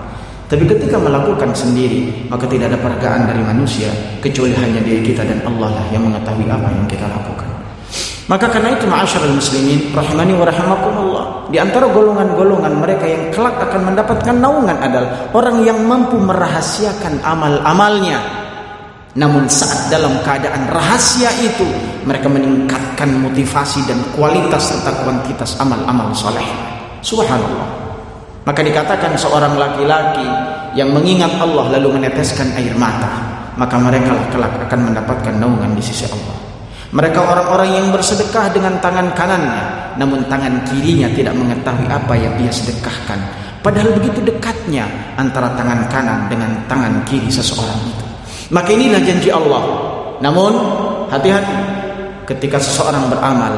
Tapi 0.50 0.65
ketika 0.65 0.98
melakukan 0.98 1.53
sendiri, 1.53 2.25
maka 2.25 2.50
tidak 2.50 2.74
ada 2.74 2.79
pergaan 2.81 3.29
dari 3.29 3.46
manusia 3.46 3.93
kecuali 4.17 4.58
hanya 4.58 4.81
diri 4.81 5.05
kita 5.05 5.22
dan 5.22 5.46
Allah 5.46 5.77
lah 5.77 5.86
yang 5.93 6.10
mengetahui 6.10 6.50
apa 6.50 6.74
yang 6.74 6.89
kita 6.89 7.05
lakukan. 7.05 7.46
Maka 8.25 8.50
karena 8.50 8.74
itu 8.74 8.89
ma'asyiral 8.89 9.38
muslimin 9.38 9.93
rahimani 9.93 10.34
wa 10.34 10.46
rahimakumullah, 10.50 11.25
di 11.49 11.57
antara 11.57 11.89
golongan-golongan 11.89 12.73
mereka 12.77 13.09
yang 13.09 13.33
kelak 13.33 13.57
akan 13.57 13.89
mendapatkan 13.89 14.37
naungan 14.37 14.77
adalah 14.77 15.33
orang 15.33 15.65
yang 15.65 15.81
mampu 15.81 16.21
merahasiakan 16.21 17.25
amal-amalnya. 17.25 18.21
Namun 19.17 19.49
saat 19.49 19.89
dalam 19.89 20.21
keadaan 20.21 20.69
rahasia 20.69 21.33
itu 21.41 21.65
mereka 22.05 22.29
meningkatkan 22.29 23.09
motivasi 23.17 23.81
dan 23.89 23.97
kualitas 24.13 24.69
serta 24.69 25.01
kuantitas 25.01 25.57
amal-amal 25.57 26.13
soleh. 26.13 26.45
Subhanallah. 27.01 27.65
Maka 28.45 28.61
dikatakan 28.61 29.17
seorang 29.17 29.57
laki-laki 29.57 30.25
yang 30.77 30.93
mengingat 30.93 31.33
Allah 31.41 31.73
lalu 31.73 31.97
meneteskan 31.97 32.53
air 32.53 32.77
mata, 32.77 33.09
maka 33.57 33.75
mereka 33.81 34.13
kelak 34.29 34.53
akan 34.69 34.93
mendapatkan 34.93 35.33
naungan 35.41 35.73
di 35.73 35.81
sisi 35.81 36.05
Allah. 36.05 36.48
Mereka 36.89 37.22
orang-orang 37.22 37.69
yang 37.69 37.88
bersedekah 37.93 38.50
dengan 38.50 38.81
tangan 38.81 39.13
kanannya, 39.13 39.93
namun 40.01 40.25
tangan 40.25 40.65
kirinya 40.65 41.05
tidak 41.13 41.38
mengetahui 41.38 41.86
apa 41.86 42.13
yang 42.17 42.34
ia 42.41 42.50
sedekahkan. 42.50 43.22
Padahal 43.62 43.93
begitu 44.01 44.25
dekatnya 44.25 44.89
antara 45.13 45.53
tangan 45.53 45.86
kanan 45.93 46.25
dengan 46.34 46.50
tangan 46.65 47.05
kiri 47.05 47.29
seseorang 47.29 47.77
itu. 47.86 48.05
Maka 48.50 48.74
inilah 48.74 49.01
janji 49.05 49.29
Allah. 49.29 49.63
Namun 50.17 50.53
hati-hati 51.13 51.58
ketika 52.25 52.58
seseorang 52.58 53.05
beramal, 53.05 53.53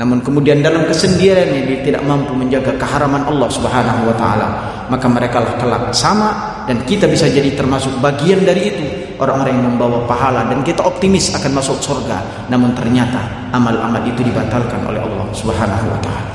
namun 0.00 0.24
kemudian 0.24 0.64
dalam 0.64 0.88
kesendiriannya 0.88 1.68
dia 1.68 1.78
tidak 1.84 2.02
mampu 2.08 2.32
menjaga 2.32 2.72
keharaman 2.80 3.28
Allah 3.28 3.48
Subhanahu 3.52 4.08
wa 4.08 4.16
taala, 4.16 4.48
maka 4.88 5.04
mereka 5.04 5.44
kelak 5.60 5.92
sama 5.92 6.64
dan 6.64 6.80
kita 6.88 7.04
bisa 7.12 7.28
jadi 7.28 7.52
termasuk 7.52 7.92
bagian 8.00 8.40
dari 8.40 8.72
itu 8.72 9.03
orang-orang 9.18 9.58
yang 9.58 9.66
membawa 9.74 10.02
pahala 10.04 10.46
dan 10.50 10.60
kita 10.66 10.82
optimis 10.82 11.34
akan 11.34 11.58
masuk 11.58 11.78
surga 11.78 12.48
namun 12.50 12.74
ternyata 12.74 13.22
amal-amal 13.54 14.02
itu 14.02 14.22
dibatalkan 14.26 14.82
oleh 14.86 14.98
Allah 14.98 15.26
Subhanahu 15.30 15.86
wa 15.90 15.98
taala. 16.02 16.34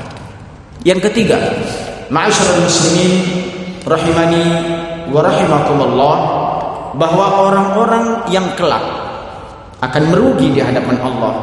Yang 0.80 1.12
ketiga, 1.12 1.36
ma'asyiral 2.08 2.64
muslimin 2.64 3.12
rahimani 3.84 4.44
wa 5.12 5.20
rahimakumullah 5.20 6.16
bahwa 6.96 7.26
orang-orang 7.48 8.06
yang 8.32 8.48
kelak 8.56 8.82
akan 9.80 10.02
merugi 10.08 10.52
di 10.52 10.60
hadapan 10.60 10.96
Allah 11.00 11.34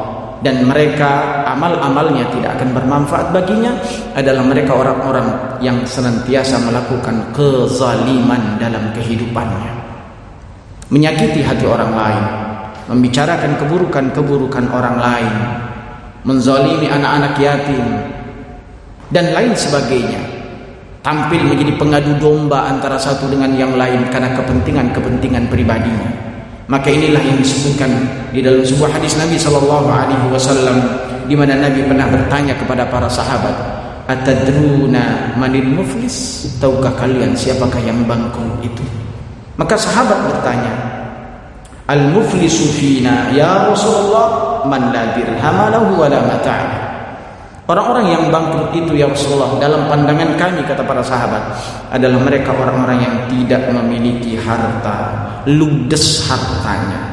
dan 0.45 0.61
mereka 0.65 1.41
amal-amalnya 1.49 2.29
tidak 2.29 2.61
akan 2.61 2.69
bermanfaat 2.77 3.33
baginya 3.33 3.73
adalah 4.13 4.45
mereka 4.45 4.77
orang-orang 4.77 5.57
yang 5.61 5.81
senantiasa 5.81 6.61
melakukan 6.61 7.33
kezaliman 7.33 8.61
dalam 8.61 8.93
kehidupannya 8.93 9.86
menyakiti 10.87 11.43
hati 11.43 11.65
orang 11.67 11.91
lain, 11.91 12.25
membicarakan 12.87 13.59
keburukan-keburukan 13.59 14.65
orang 14.71 14.95
lain, 14.95 15.33
menzalimi 16.23 16.87
anak-anak 16.87 17.35
yatim, 17.39 17.83
dan 19.11 19.31
lain 19.35 19.51
sebagainya. 19.55 20.19
Tampil 21.03 21.39
menjadi 21.39 21.71
pengadu 21.79 22.19
domba 22.19 22.67
antara 22.67 22.99
satu 22.99 23.31
dengan 23.31 23.55
yang 23.55 23.79
lain 23.79 24.11
karena 24.11 24.35
kepentingan-kepentingan 24.35 25.47
pribadinya. 25.47 26.11
Maka 26.67 26.91
inilah 26.91 27.23
yang 27.23 27.39
disebutkan 27.39 27.87
di 28.35 28.43
dalam 28.43 28.59
sebuah 28.59 28.91
hadis 28.91 29.15
Nabi 29.15 29.39
sallallahu 29.39 29.87
alaihi 29.87 30.27
wasallam 30.27 30.83
di 31.23 31.31
mana 31.31 31.55
Nabi 31.55 31.79
pernah 31.87 32.11
bertanya 32.11 32.59
kepada 32.59 32.83
para 32.91 33.07
sahabat, 33.07 33.55
"Atadruna 34.11 35.31
manil 35.39 35.63
muflis?" 35.63 36.43
Tahukah 36.59 36.91
kalian 36.99 37.31
siapakah 37.31 37.79
yang 37.79 38.03
bangkrut 38.03 38.59
itu? 38.59 38.96
Maka 39.57 39.73
sahabat 39.73 40.29
bertanya, 40.29 40.97
Al-muflisu 41.87 42.67
fina 42.75 43.31
ya 43.31 43.71
Rasulullah 43.71 44.59
man 44.67 44.91
la 44.91 45.15
dirham 45.15 45.59
lahu 45.71 45.95
wa 45.95 46.07
la. 46.11 46.19
Orang-orang 47.67 48.11
yang 48.11 48.23
bangkrut 48.27 48.75
itu 48.75 48.95
ya 48.95 49.07
Rasulullah 49.07 49.55
dalam 49.59 49.87
pandangan 49.87 50.35
kami 50.35 50.67
kata 50.67 50.83
para 50.83 50.99
sahabat 50.99 51.43
adalah 51.91 52.19
mereka 52.19 52.51
orang-orang 52.51 52.99
yang 53.03 53.15
tidak 53.31 53.71
memiliki 53.71 54.35
harta, 54.35 55.15
ludes 55.47 56.27
hartanya. 56.27 57.07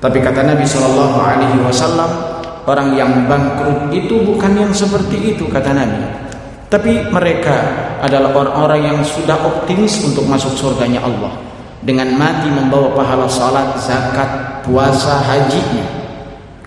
Tapi 0.00 0.20
kata 0.20 0.48
Nabi 0.48 0.64
Shallallahu 0.64 1.18
Alaihi 1.20 1.60
Wasallam 1.60 2.08
orang 2.64 2.96
yang 2.96 3.28
bangkrut 3.28 3.92
itu 3.92 4.16
bukan 4.24 4.52
yang 4.56 4.72
seperti 4.72 5.36
itu 5.36 5.44
kata 5.44 5.76
Nabi. 5.76 6.08
Tapi 6.72 7.04
mereka 7.12 7.56
adalah 8.00 8.32
orang-orang 8.32 8.80
yang 8.80 8.98
sudah 9.04 9.36
optimis 9.44 10.00
untuk 10.08 10.24
masuk 10.24 10.56
surganya 10.56 11.04
Allah 11.04 11.49
dengan 11.80 12.12
mati 12.16 12.48
membawa 12.52 12.92
pahala 12.92 13.24
salat, 13.28 13.76
zakat, 13.80 14.62
puasa, 14.64 15.20
hajinya. 15.24 15.86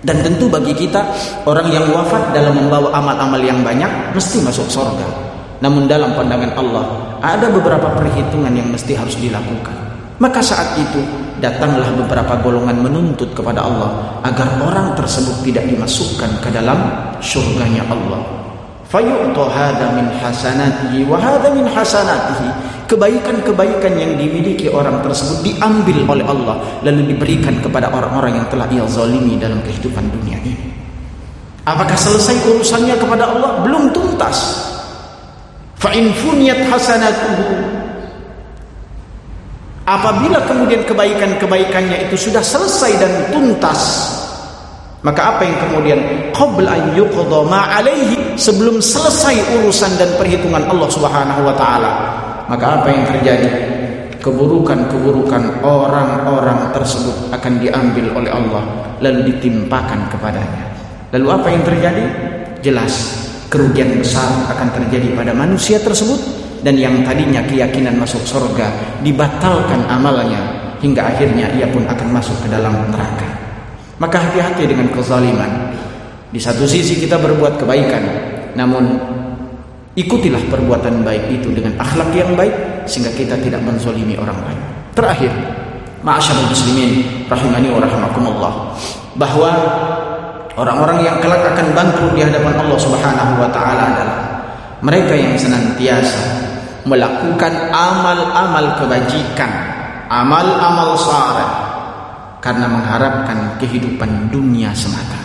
Dan 0.03 0.19
tentu 0.19 0.51
bagi 0.51 0.75
kita 0.75 0.99
orang 1.47 1.71
yang 1.71 1.87
wafat 1.95 2.35
dalam 2.35 2.59
membawa 2.59 2.91
amal-amal 2.91 3.39
yang 3.39 3.63
banyak 3.63 4.11
mesti 4.11 4.43
masuk 4.43 4.67
surga. 4.67 5.07
Namun 5.63 5.87
dalam 5.87 6.11
pandangan 6.11 6.59
Allah 6.59 6.85
ada 7.23 7.47
beberapa 7.47 7.87
perhitungan 7.95 8.51
yang 8.51 8.67
mesti 8.67 8.99
harus 8.99 9.15
dilakukan. 9.15 9.71
Maka 10.19 10.43
saat 10.43 10.75
itu 10.75 10.99
datanglah 11.39 11.87
beberapa 11.95 12.35
golongan 12.43 12.83
menuntut 12.83 13.31
kepada 13.31 13.63
Allah 13.63 14.19
agar 14.27 14.59
orang 14.63 14.95
tersebut 14.95 15.43
tidak 15.43 15.67
dimasukkan 15.71 16.39
ke 16.39 16.51
dalam 16.51 16.79
surganya 17.23 17.83
Allah 17.91 18.43
fayu'ta 18.87 19.43
hadha 19.49 19.97
min 19.97 20.07
hasanatihi 20.21 21.03
wa 21.09 21.17
hadha 21.17 21.49
min 21.51 21.65
hasanatihi 21.65 22.47
kebaikan-kebaikan 22.93 23.97
yang 23.97 24.13
dimiliki 24.13 24.69
orang 24.69 25.01
tersebut 25.01 25.41
diambil 25.41 25.97
oleh 26.13 26.25
Allah 26.29 26.55
lalu 26.85 27.09
diberikan 27.09 27.57
kepada 27.57 27.89
orang-orang 27.89 28.37
yang 28.37 28.47
telah 28.53 28.69
ia 28.69 28.85
zalimi 28.85 29.41
dalam 29.41 29.57
kehidupan 29.65 30.05
dunia 30.13 30.37
ini. 30.45 30.69
Apakah 31.65 31.97
selesai 31.97 32.45
urusannya 32.45 32.93
kepada 33.01 33.33
Allah? 33.33 33.65
Belum 33.65 33.89
tuntas. 33.89 34.69
Fa 35.81 35.89
in 35.97 36.13
funiyat 36.13 36.69
hasanatuhu. 36.69 37.45
Apabila 39.83 40.39
kemudian 40.47 40.85
kebaikan-kebaikannya 40.87 42.07
itu 42.07 42.15
sudah 42.29 42.39
selesai 42.39 42.91
dan 43.01 43.11
tuntas 43.35 43.81
maka 45.03 45.35
apa 45.35 45.43
yang 45.43 45.59
kemudian? 45.67 45.99
Qabla 46.31 46.79
an 46.79 46.83
yuqda 46.95 47.39
ma 47.43 47.67
alaihi 47.75 48.39
sebelum 48.39 48.79
selesai 48.79 49.35
urusan 49.59 49.99
dan 49.99 50.07
perhitungan 50.15 50.63
Allah 50.63 50.87
Subhanahu 50.87 51.43
wa 51.43 51.55
taala. 51.59 51.91
Maka 52.47 52.65
apa 52.81 52.87
yang 52.91 53.03
terjadi? 53.07 53.49
Keburukan-keburukan 54.23 55.63
orang-orang 55.67 56.71
tersebut 56.71 57.27
akan 57.35 57.53
diambil 57.59 58.05
oleh 58.15 58.31
Allah 58.31 58.63
lalu 59.03 59.35
ditimpakan 59.35 60.07
kepadanya. 60.07 60.63
Lalu 61.11 61.27
apa 61.27 61.47
yang 61.51 61.63
terjadi? 61.67 62.05
Jelas 62.63 63.23
kerugian 63.51 63.99
besar 63.99 64.47
akan 64.49 64.71
terjadi 64.79 65.13
pada 65.13 65.35
manusia 65.35 65.77
tersebut 65.77 66.17
dan 66.63 66.79
yang 66.79 67.03
tadinya 67.03 67.43
keyakinan 67.43 67.99
masuk 67.99 68.23
surga 68.23 68.71
dibatalkan 69.03 69.83
amalnya 69.91 70.39
hingga 70.79 71.03
akhirnya 71.03 71.51
ia 71.53 71.67
pun 71.67 71.83
akan 71.83 72.07
masuk 72.09 72.35
ke 72.41 72.47
dalam 72.47 72.71
neraka. 72.89 73.27
Maka 73.99 74.19
hati-hati 74.19 74.67
dengan 74.67 74.89
kezaliman. 74.89 75.71
Di 76.33 76.41
satu 76.41 76.65
sisi 76.65 76.97
kita 76.97 77.21
berbuat 77.21 77.61
kebaikan, 77.61 78.03
namun 78.57 78.97
ikutilah 79.93 80.41
perbuatan 80.49 81.05
baik 81.05 81.29
itu 81.29 81.53
dengan 81.53 81.77
akhlak 81.77 82.09
yang 82.17 82.33
baik 82.33 82.53
sehingga 82.89 83.13
kita 83.13 83.35
tidak 83.41 83.61
menzalimi 83.61 84.17
orang 84.17 84.37
lain. 84.45 84.61
Terakhir, 84.93 85.31
ma'asyiral 86.01 86.49
muslimin 86.49 87.25
rahimani 87.29 87.69
wa 87.69 87.79
rahimakumullah, 87.81 88.53
bahwa 89.17 89.49
orang-orang 90.57 91.05
yang 91.05 91.17
kelak 91.21 91.41
akan 91.53 91.67
bangkrut 91.73 92.13
di 92.17 92.21
hadapan 92.25 92.53
Allah 92.57 92.79
Subhanahu 92.81 93.33
wa 93.41 93.49
taala 93.49 93.83
adalah 93.93 94.17
mereka 94.83 95.13
yang 95.15 95.37
senantiasa 95.39 96.19
melakukan 96.83 97.53
amal-amal 97.71 98.75
kebajikan, 98.83 99.51
amal-amal 100.11 100.99
saleh 100.99 101.49
karena 102.43 102.67
mengharapkan 102.67 103.55
kehidupan 103.55 104.27
dunia 104.27 104.75
semata. 104.75 105.22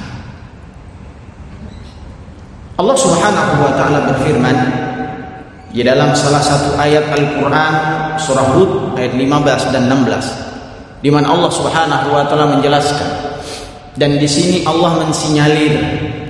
Allah 2.78 2.94
Subhanahu 2.94 3.52
wa 3.58 3.72
taala 3.74 4.06
berfirman 4.06 4.56
di 5.74 5.82
dalam 5.82 6.14
salah 6.14 6.38
satu 6.38 6.78
ayat 6.78 7.10
Al-Qur'an 7.10 7.74
surah 8.22 8.54
Hud 8.54 8.94
ayat 8.94 9.18
15 9.18 9.74
dan 9.74 9.90
16 9.90 11.02
di 11.02 11.10
mana 11.10 11.26
Allah 11.26 11.50
Subhanahu 11.50 12.14
wa 12.14 12.22
taala 12.30 12.54
menjelaskan 12.54 13.10
dan 13.98 14.14
di 14.14 14.30
sini 14.30 14.62
Allah 14.62 14.94
mensinyalir 14.94 15.74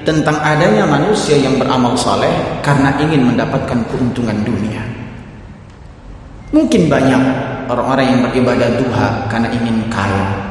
tentang 0.08 0.40
adanya 0.40 0.88
manusia 0.88 1.36
yang 1.36 1.60
beramal 1.60 1.92
saleh 1.92 2.32
karena 2.64 2.96
ingin 2.96 3.28
mendapatkan 3.28 3.84
keuntungan 3.92 4.40
dunia. 4.40 4.80
Mungkin 6.48 6.88
banyak 6.88 7.22
orang-orang 7.68 8.06
yang 8.08 8.20
beribadah 8.24 8.72
duha 8.80 9.08
karena 9.28 9.52
ingin 9.52 9.84
kaya, 9.92 10.47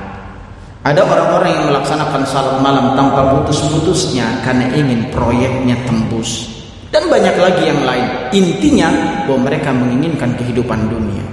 ada 0.87 1.03
orang-orang 1.03 1.51
yang 1.51 1.65
melaksanakan 1.67 2.23
salat 2.23 2.63
malam 2.63 2.95
tanpa 2.95 3.27
putus-putusnya 3.35 4.23
karena 4.39 4.71
ingin 4.71 5.11
proyeknya 5.11 5.75
tembus. 5.83 6.47
Dan 6.87 7.11
banyak 7.11 7.35
lagi 7.35 7.67
yang 7.67 7.83
lain. 7.83 8.07
Intinya 8.31 8.87
bahwa 9.27 9.51
mereka 9.51 9.75
menginginkan 9.75 10.31
kehidupan 10.39 10.87
dunia. 10.87 11.27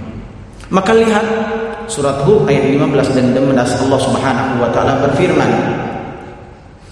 Maka 0.74 0.90
lihat 0.98 1.22
surat 1.86 2.26
Hud 2.26 2.50
ayat 2.50 2.66
15 2.66 3.14
dan 3.14 3.30
16 3.30 3.78
Allah 3.86 4.00
Subhanahu 4.02 4.52
wa 4.58 4.74
taala 4.74 4.98
berfirman, 5.06 5.50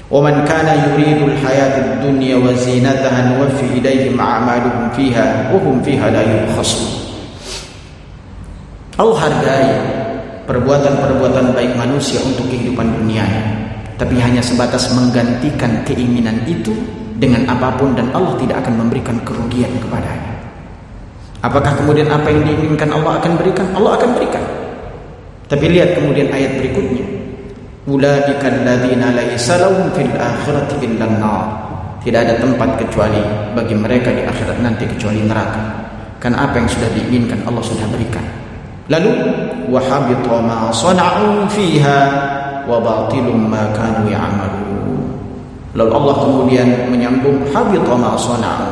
"Waman 0.07 0.47
kana 0.47 0.87
yuridu 0.87 1.35
al-hayata 1.35 1.99
ad-dunya 1.99 2.39
wa 2.39 2.55
zinataha 2.55 3.27
nuwaffi 3.27 3.83
ilayhim 3.83 4.15
a'maluhum 4.15 4.95
fiha 4.95 5.51
wa. 5.51 6.63
Allah 9.03 9.19
hargai 9.19 10.02
perbuatan-perbuatan 10.49 11.55
baik 11.55 11.73
manusia 11.79 12.19
untuk 12.23 12.49
kehidupan 12.49 12.89
dunia 12.99 13.25
tapi 13.97 14.19
hanya 14.19 14.43
sebatas 14.43 14.91
menggantikan 14.95 15.87
keinginan 15.87 16.43
itu 16.49 16.75
dengan 17.19 17.47
apa 17.47 17.79
pun 17.79 17.95
dan 17.95 18.11
Allah 18.17 18.35
tidak 18.41 18.67
akan 18.67 18.87
memberikan 18.87 19.17
kerugian 19.23 19.71
kepadanya 19.79 20.33
apakah 21.43 21.73
kemudian 21.79 22.11
apa 22.11 22.29
yang 22.31 22.43
diinginkan 22.43 22.91
Allah 22.91 23.23
akan 23.23 23.33
berikan 23.39 23.67
Allah 23.75 23.99
akan 23.99 24.11
berikan 24.19 24.45
tapi 25.47 25.65
lihat 25.71 25.95
kemudian 25.95 26.33
ayat 26.33 26.59
berikutnya 26.59 27.23
fil. 30.87 31.43
Tidak 32.03 32.19
ada 32.19 32.35
tempat 32.39 32.79
kecuali 32.79 33.19
bagi 33.55 33.75
mereka 33.75 34.15
di 34.15 34.23
akhirat 34.23 34.59
nanti 34.63 34.87
kecuali 34.87 35.23
neraka. 35.23 35.83
Karena 36.23 36.47
apa 36.47 36.63
yang 36.63 36.71
sudah 36.71 36.91
diinginkan 36.95 37.43
Allah 37.47 37.63
sudah 37.63 37.87
berikan. 37.91 38.23
Lalu 38.93 39.13
wa 39.73 39.81
ma 40.45 40.69
sana'u 40.69 41.49
fiha 41.49 42.01
wa 42.69 42.77
batilum 42.77 43.49
ma 43.49 43.73
kanu. 43.73 44.13
Lalu 45.73 45.91
Allah 45.97 46.15
kemudian 46.21 46.69
menyambung 46.93 47.41
habita 47.57 47.97
ma 47.97 48.13
sana'u. 48.21 48.69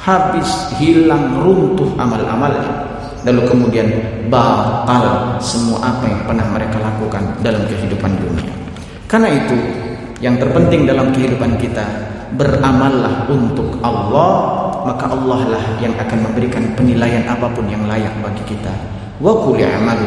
Habis 0.00 0.72
hilang 0.80 1.44
runtuh 1.44 1.92
amal-amalnya 2.00 2.88
lalu 3.26 3.42
kemudian 3.50 3.88
batal 4.30 5.36
semua 5.42 5.82
apa 5.82 6.06
yang 6.06 6.22
pernah 6.22 6.46
mereka 6.54 6.78
lakukan 6.78 7.24
dalam 7.42 7.60
kehidupan 7.66 8.12
dunia. 8.16 8.54
Karena 9.10 9.28
itu, 9.32 9.56
yang 10.22 10.38
terpenting 10.38 10.86
dalam 10.86 11.10
kehidupan 11.10 11.58
kita 11.58 11.84
beramallah 12.36 13.26
untuk 13.26 13.76
Allah, 13.82 14.32
maka 14.86 15.10
Allah 15.10 15.40
lah 15.56 15.64
yang 15.82 15.96
akan 15.96 16.18
memberikan 16.30 16.64
penilaian 16.76 17.24
apa 17.26 17.48
pun 17.50 17.66
yang 17.66 17.82
layak 17.88 18.12
bagi 18.22 18.54
kita. 18.54 18.72
Wa 19.18 19.34
qul 19.34 19.58
i'malu 19.58 20.06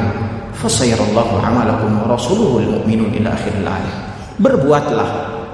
fasayarallahu 0.56 1.44
'amalakum 1.44 1.92
wa 2.00 2.16
rasuluhu 2.16 2.64
mu'minun 2.64 3.12
ila 3.20 3.36
akhiril 3.36 3.68
ayat. 3.68 3.96
Berbuatlah, 4.40 5.10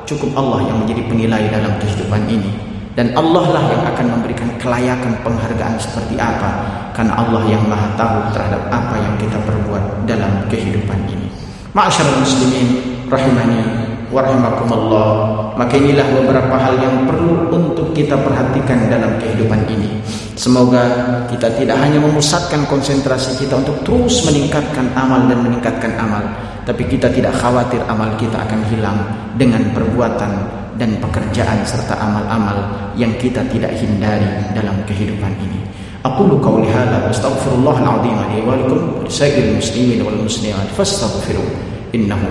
cukup 0.05 0.29
Allah 0.37 0.69
yang 0.69 0.77
menjadi 0.85 1.01
penilai 1.09 1.49
dalam 1.49 1.73
kehidupan 1.81 2.21
ini. 2.29 2.53
Dan 2.97 3.13
Allah 3.13 3.45
lah 3.53 3.63
yang 3.69 3.83
akan 3.93 4.05
memberikan 4.17 4.49
kelayakan 4.57 5.13
penghargaan 5.21 5.77
seperti 5.77 6.17
apa. 6.17 6.49
Karena 6.97 7.13
Allah 7.13 7.45
yang 7.45 7.61
maha 7.69 7.93
tahu 7.93 8.33
terhadap 8.33 8.61
apa 8.73 8.95
yang 8.97 9.13
kita 9.21 9.37
perbuat 9.45 10.09
dalam 10.09 10.33
kehidupan 10.49 11.05
ini. 11.05 11.29
Ma'asyarul 11.77 12.25
muslimin 12.25 12.67
rahimani 13.05 13.86
wa 14.07 14.23
rahimakumullah 14.23 15.09
maka 15.57 15.73
inilah 15.75 16.05
beberapa 16.13 16.55
hal 16.55 16.77
yang 16.79 17.09
perlu 17.09 17.49
untuk 17.49 17.91
kita 17.97 18.13
perhatikan 18.13 18.87
dalam 18.87 19.17
kehidupan 19.17 19.65
ini. 19.67 19.99
Semoga 20.37 20.85
kita 21.33 21.49
tidak 21.57 21.81
hanya 21.81 21.97
memusatkan 21.97 22.61
konsentrasi 22.69 23.41
kita 23.41 23.57
untuk 23.57 23.81
terus 23.81 24.21
meningkatkan 24.29 24.85
amal 24.93 25.25
dan 25.25 25.41
meningkatkan 25.41 25.97
amal 25.97 26.21
tapi 26.67 26.83
kita 26.83 27.07
tidak 27.09 27.31
khawatir 27.39 27.79
amal 27.87 28.11
kita 28.19 28.37
akan 28.43 28.61
hilang 28.67 28.99
dengan 29.39 29.63
perbuatan 29.71 30.31
dan 30.77 30.99
pekerjaan 31.01 31.63
serta 31.65 31.95
amal-amal 31.97 32.59
yang 32.99 33.09
kita 33.17 33.41
tidak 33.49 33.71
hindari 33.79 34.27
dalam 34.53 34.77
kehidupan 34.85 35.31
ini. 35.41 35.63
Aqulu 36.05 36.37
qawli 36.37 36.69
hadza 36.69 37.01
wa 37.01 37.09
astaghfirullah 37.09 37.75
al-azim 37.81 38.19
li 38.35 38.39
wa 38.45 38.53
lakum 38.53 38.99
wa 38.99 39.03
lisa'iril 39.07 39.57
muslimin 39.57 40.05
wal 40.05 40.19
muslimat 40.21 40.67
fastaghfiruh 40.75 41.47
innahu 41.95 42.27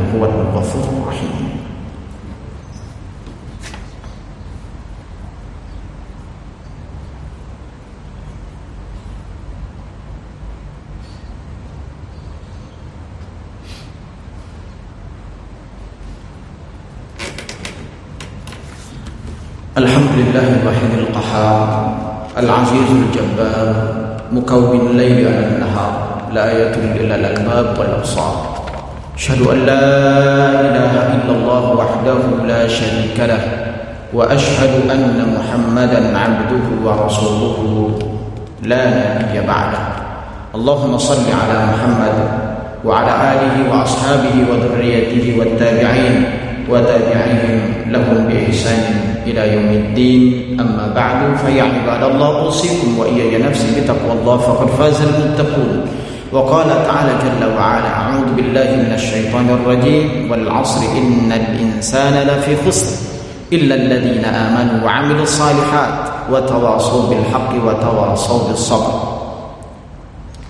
القهار 21.36 21.94
العزيز 22.38 22.90
الجبار 22.90 23.74
مكون 24.32 24.80
الليل 24.80 25.28
على 25.28 25.46
النهار 25.46 25.92
لا 26.32 26.46
يتل 26.52 27.00
إلا 27.00 27.14
الألباب 27.14 27.78
والأبصار. 27.78 28.56
أشهد 29.16 29.46
أن 29.46 29.58
لا 29.66 29.84
إله 30.60 30.92
إلا 31.16 31.32
الله 31.36 31.64
وحده 31.70 32.20
لا 32.46 32.68
شريك 32.68 33.16
له 33.18 33.44
وأشهد 34.12 34.90
أن 34.90 35.36
محمدا 35.36 36.18
عبده 36.18 36.66
ورسوله 36.84 37.98
لا 38.62 38.84
نبي 38.88 39.46
بعده. 39.46 39.82
اللهم 40.54 40.98
صل 40.98 41.26
على 41.40 41.58
محمد 41.72 42.16
وعلى 42.84 43.12
آله 43.32 43.56
وأصحابه 43.72 44.34
وذريته 44.50 45.38
والتابعين. 45.38 46.24
وتابعيهم 46.68 47.60
لهم 47.86 48.26
بإحسان 48.28 48.82
إلى 49.26 49.54
يوم 49.54 49.70
الدين. 49.70 50.20
أما 50.60 50.92
بعد 50.94 51.36
فيا 51.36 51.62
عباد 51.62 52.02
الله 52.10 52.38
أوصيكم 52.38 52.98
وإياي 52.98 53.42
نفسي 53.42 53.80
بتقوى 53.80 54.12
الله 54.12 54.36
فقد 54.36 54.68
فاز 54.78 55.02
المتقون. 55.02 55.86
وقال 56.32 56.66
تعالى 56.66 57.12
جل 57.24 57.56
وعلا 57.56 57.88
أعوذ 57.88 58.34
بالله 58.36 58.68
من 58.82 58.92
الشيطان 58.94 59.46
الرجيم 59.50 60.30
والعصر 60.30 60.80
إن 60.96 61.32
الإنسان 61.32 62.26
لفي 62.28 62.56
خسر 62.66 62.96
إلا 63.52 63.74
الذين 63.74 64.24
آمنوا 64.24 64.84
وعملوا 64.84 65.22
الصالحات 65.22 65.94
وتواصوا 66.32 67.02
بالحق 67.08 67.52
وتواصوا 67.66 68.48
بالصبر. 68.48 68.94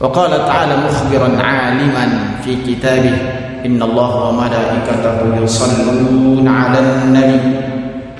وقال 0.00 0.30
تعالى 0.30 0.76
مخبرا 0.76 1.42
عالما 1.42 2.08
في 2.44 2.56
كتابه 2.66 3.16
إن 3.66 3.82
الله 3.82 4.12
وملائكته 4.28 5.42
يصلون 5.42 6.48
على 6.48 6.78
النبي. 6.78 7.40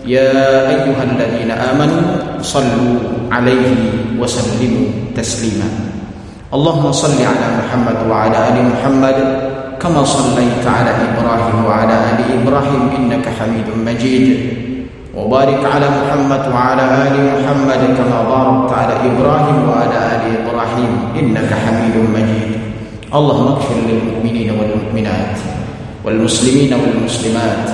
يا 0.07 0.35
أيها 0.75 1.03
الذين 1.03 1.51
آمنوا 1.51 2.03
صلوا 2.43 2.99
عليه 3.31 3.75
وسلموا 4.19 5.15
تسليما. 5.15 5.69
اللهم 6.55 6.93
صل 6.93 7.19
على 7.19 7.47
محمد 7.59 7.99
وعلى 8.11 8.37
آل 8.49 8.57
محمد 8.75 9.19
كما 9.83 10.03
صليت 10.05 10.67
على 10.67 10.91
إبراهيم 10.91 11.59
وعلى 11.63 11.95
آل 11.95 12.19
إبراهيم 12.43 12.83
إنك 12.99 13.27
حميد 13.39 13.69
مجيد. 13.87 14.27
وبارك 15.17 15.63
على 15.75 15.87
محمد 15.99 16.43
وعلى 16.55 16.85
آل 17.07 17.17
محمد 17.35 17.83
كما 17.99 18.19
باركت 18.31 18.71
على 18.79 18.95
إبراهيم 19.11 19.59
وعلى 19.69 19.99
آل 20.15 20.23
إبراهيم 20.43 20.93
إنك 21.19 21.51
حميد 21.55 21.97
مجيد. 22.15 22.56
اللهم 23.15 23.47
اغفر 23.47 23.75
للمؤمنين 23.89 24.51
والمؤمنات 24.51 25.37
والمسلمين 26.05 26.73
والمسلمات 26.75 27.65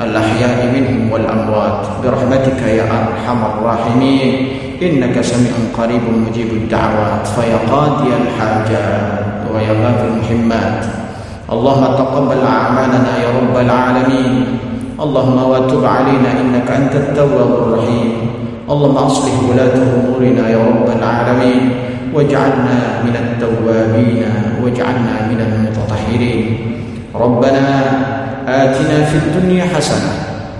الأحياء 0.00 0.58
منهم 0.74 1.12
والأموات 1.12 1.86
برحمتك 2.04 2.62
يا 2.62 2.86
أرحم 2.86 3.38
الراحمين 3.50 4.48
إنك 4.82 5.20
سميع 5.20 5.52
قريب 5.78 6.02
مجيب 6.28 6.46
الدعوات 6.52 7.26
فيا 7.26 7.58
قاضي 7.72 8.08
الحاجات 8.22 9.26
ويا 9.54 9.72
غافر 9.82 10.06
المهمات 10.14 10.84
اللهم 11.52 11.84
تقبل 11.84 12.38
أعمالنا 12.46 13.12
يا 13.22 13.30
رب 13.42 13.56
العالمين 13.66 14.44
اللهم 15.00 15.38
وتب 15.50 15.84
علينا 15.84 16.30
إنك 16.40 16.70
أنت 16.70 16.94
التواب 16.94 17.50
الرحيم 17.62 18.12
اللهم 18.70 18.96
أصلح 18.96 19.32
ولاة 19.50 19.74
أمورنا 19.98 20.48
يا 20.50 20.58
رب 20.58 20.86
العالمين 20.98 21.70
واجعلنا 22.14 22.78
من 23.04 23.14
التوابين 23.16 24.45
واجعلنا 24.66 25.14
من 25.30 25.38
المتطهرين. 25.46 26.46
ربنا 27.14 27.66
آتنا 28.48 29.04
في 29.04 29.16
الدنيا 29.22 29.64
حسنة 29.64 30.10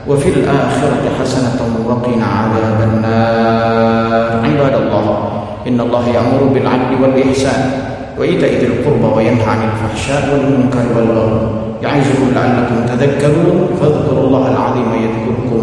وفي 0.09 0.29
الآخرة 0.29 1.03
حسنة 1.21 1.59
وقنا 1.89 2.27
عذاب 2.27 2.79
النار. 2.89 4.31
عباد 4.47 4.75
الله 4.83 5.07
إن 5.69 5.81
الله 5.81 6.05
يأمر 6.09 6.43
بالعدل 6.55 6.91
والإحسان 7.03 7.61
وإيتاء 8.19 8.51
ذي 8.51 8.67
القربى 8.67 9.09
وينهى 9.17 9.45
عن 9.45 9.61
الفحشاء 9.69 10.23
والمنكر 10.33 10.87
والبغي. 10.97 11.41
يعظكم 11.83 12.27
لعلكم 12.35 12.77
تذكرون. 12.93 13.59
فاذكروا 13.81 14.25
الله 14.27 14.45
العظيم 14.55 14.89
يذكركم 15.05 15.63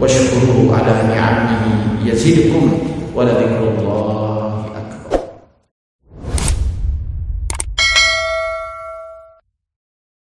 واشكروه 0.00 0.58
على 0.76 0.94
نعمه 1.14 1.64
يزدكم 2.04 2.64
ولذكر 3.14 3.62
الله 3.72 3.85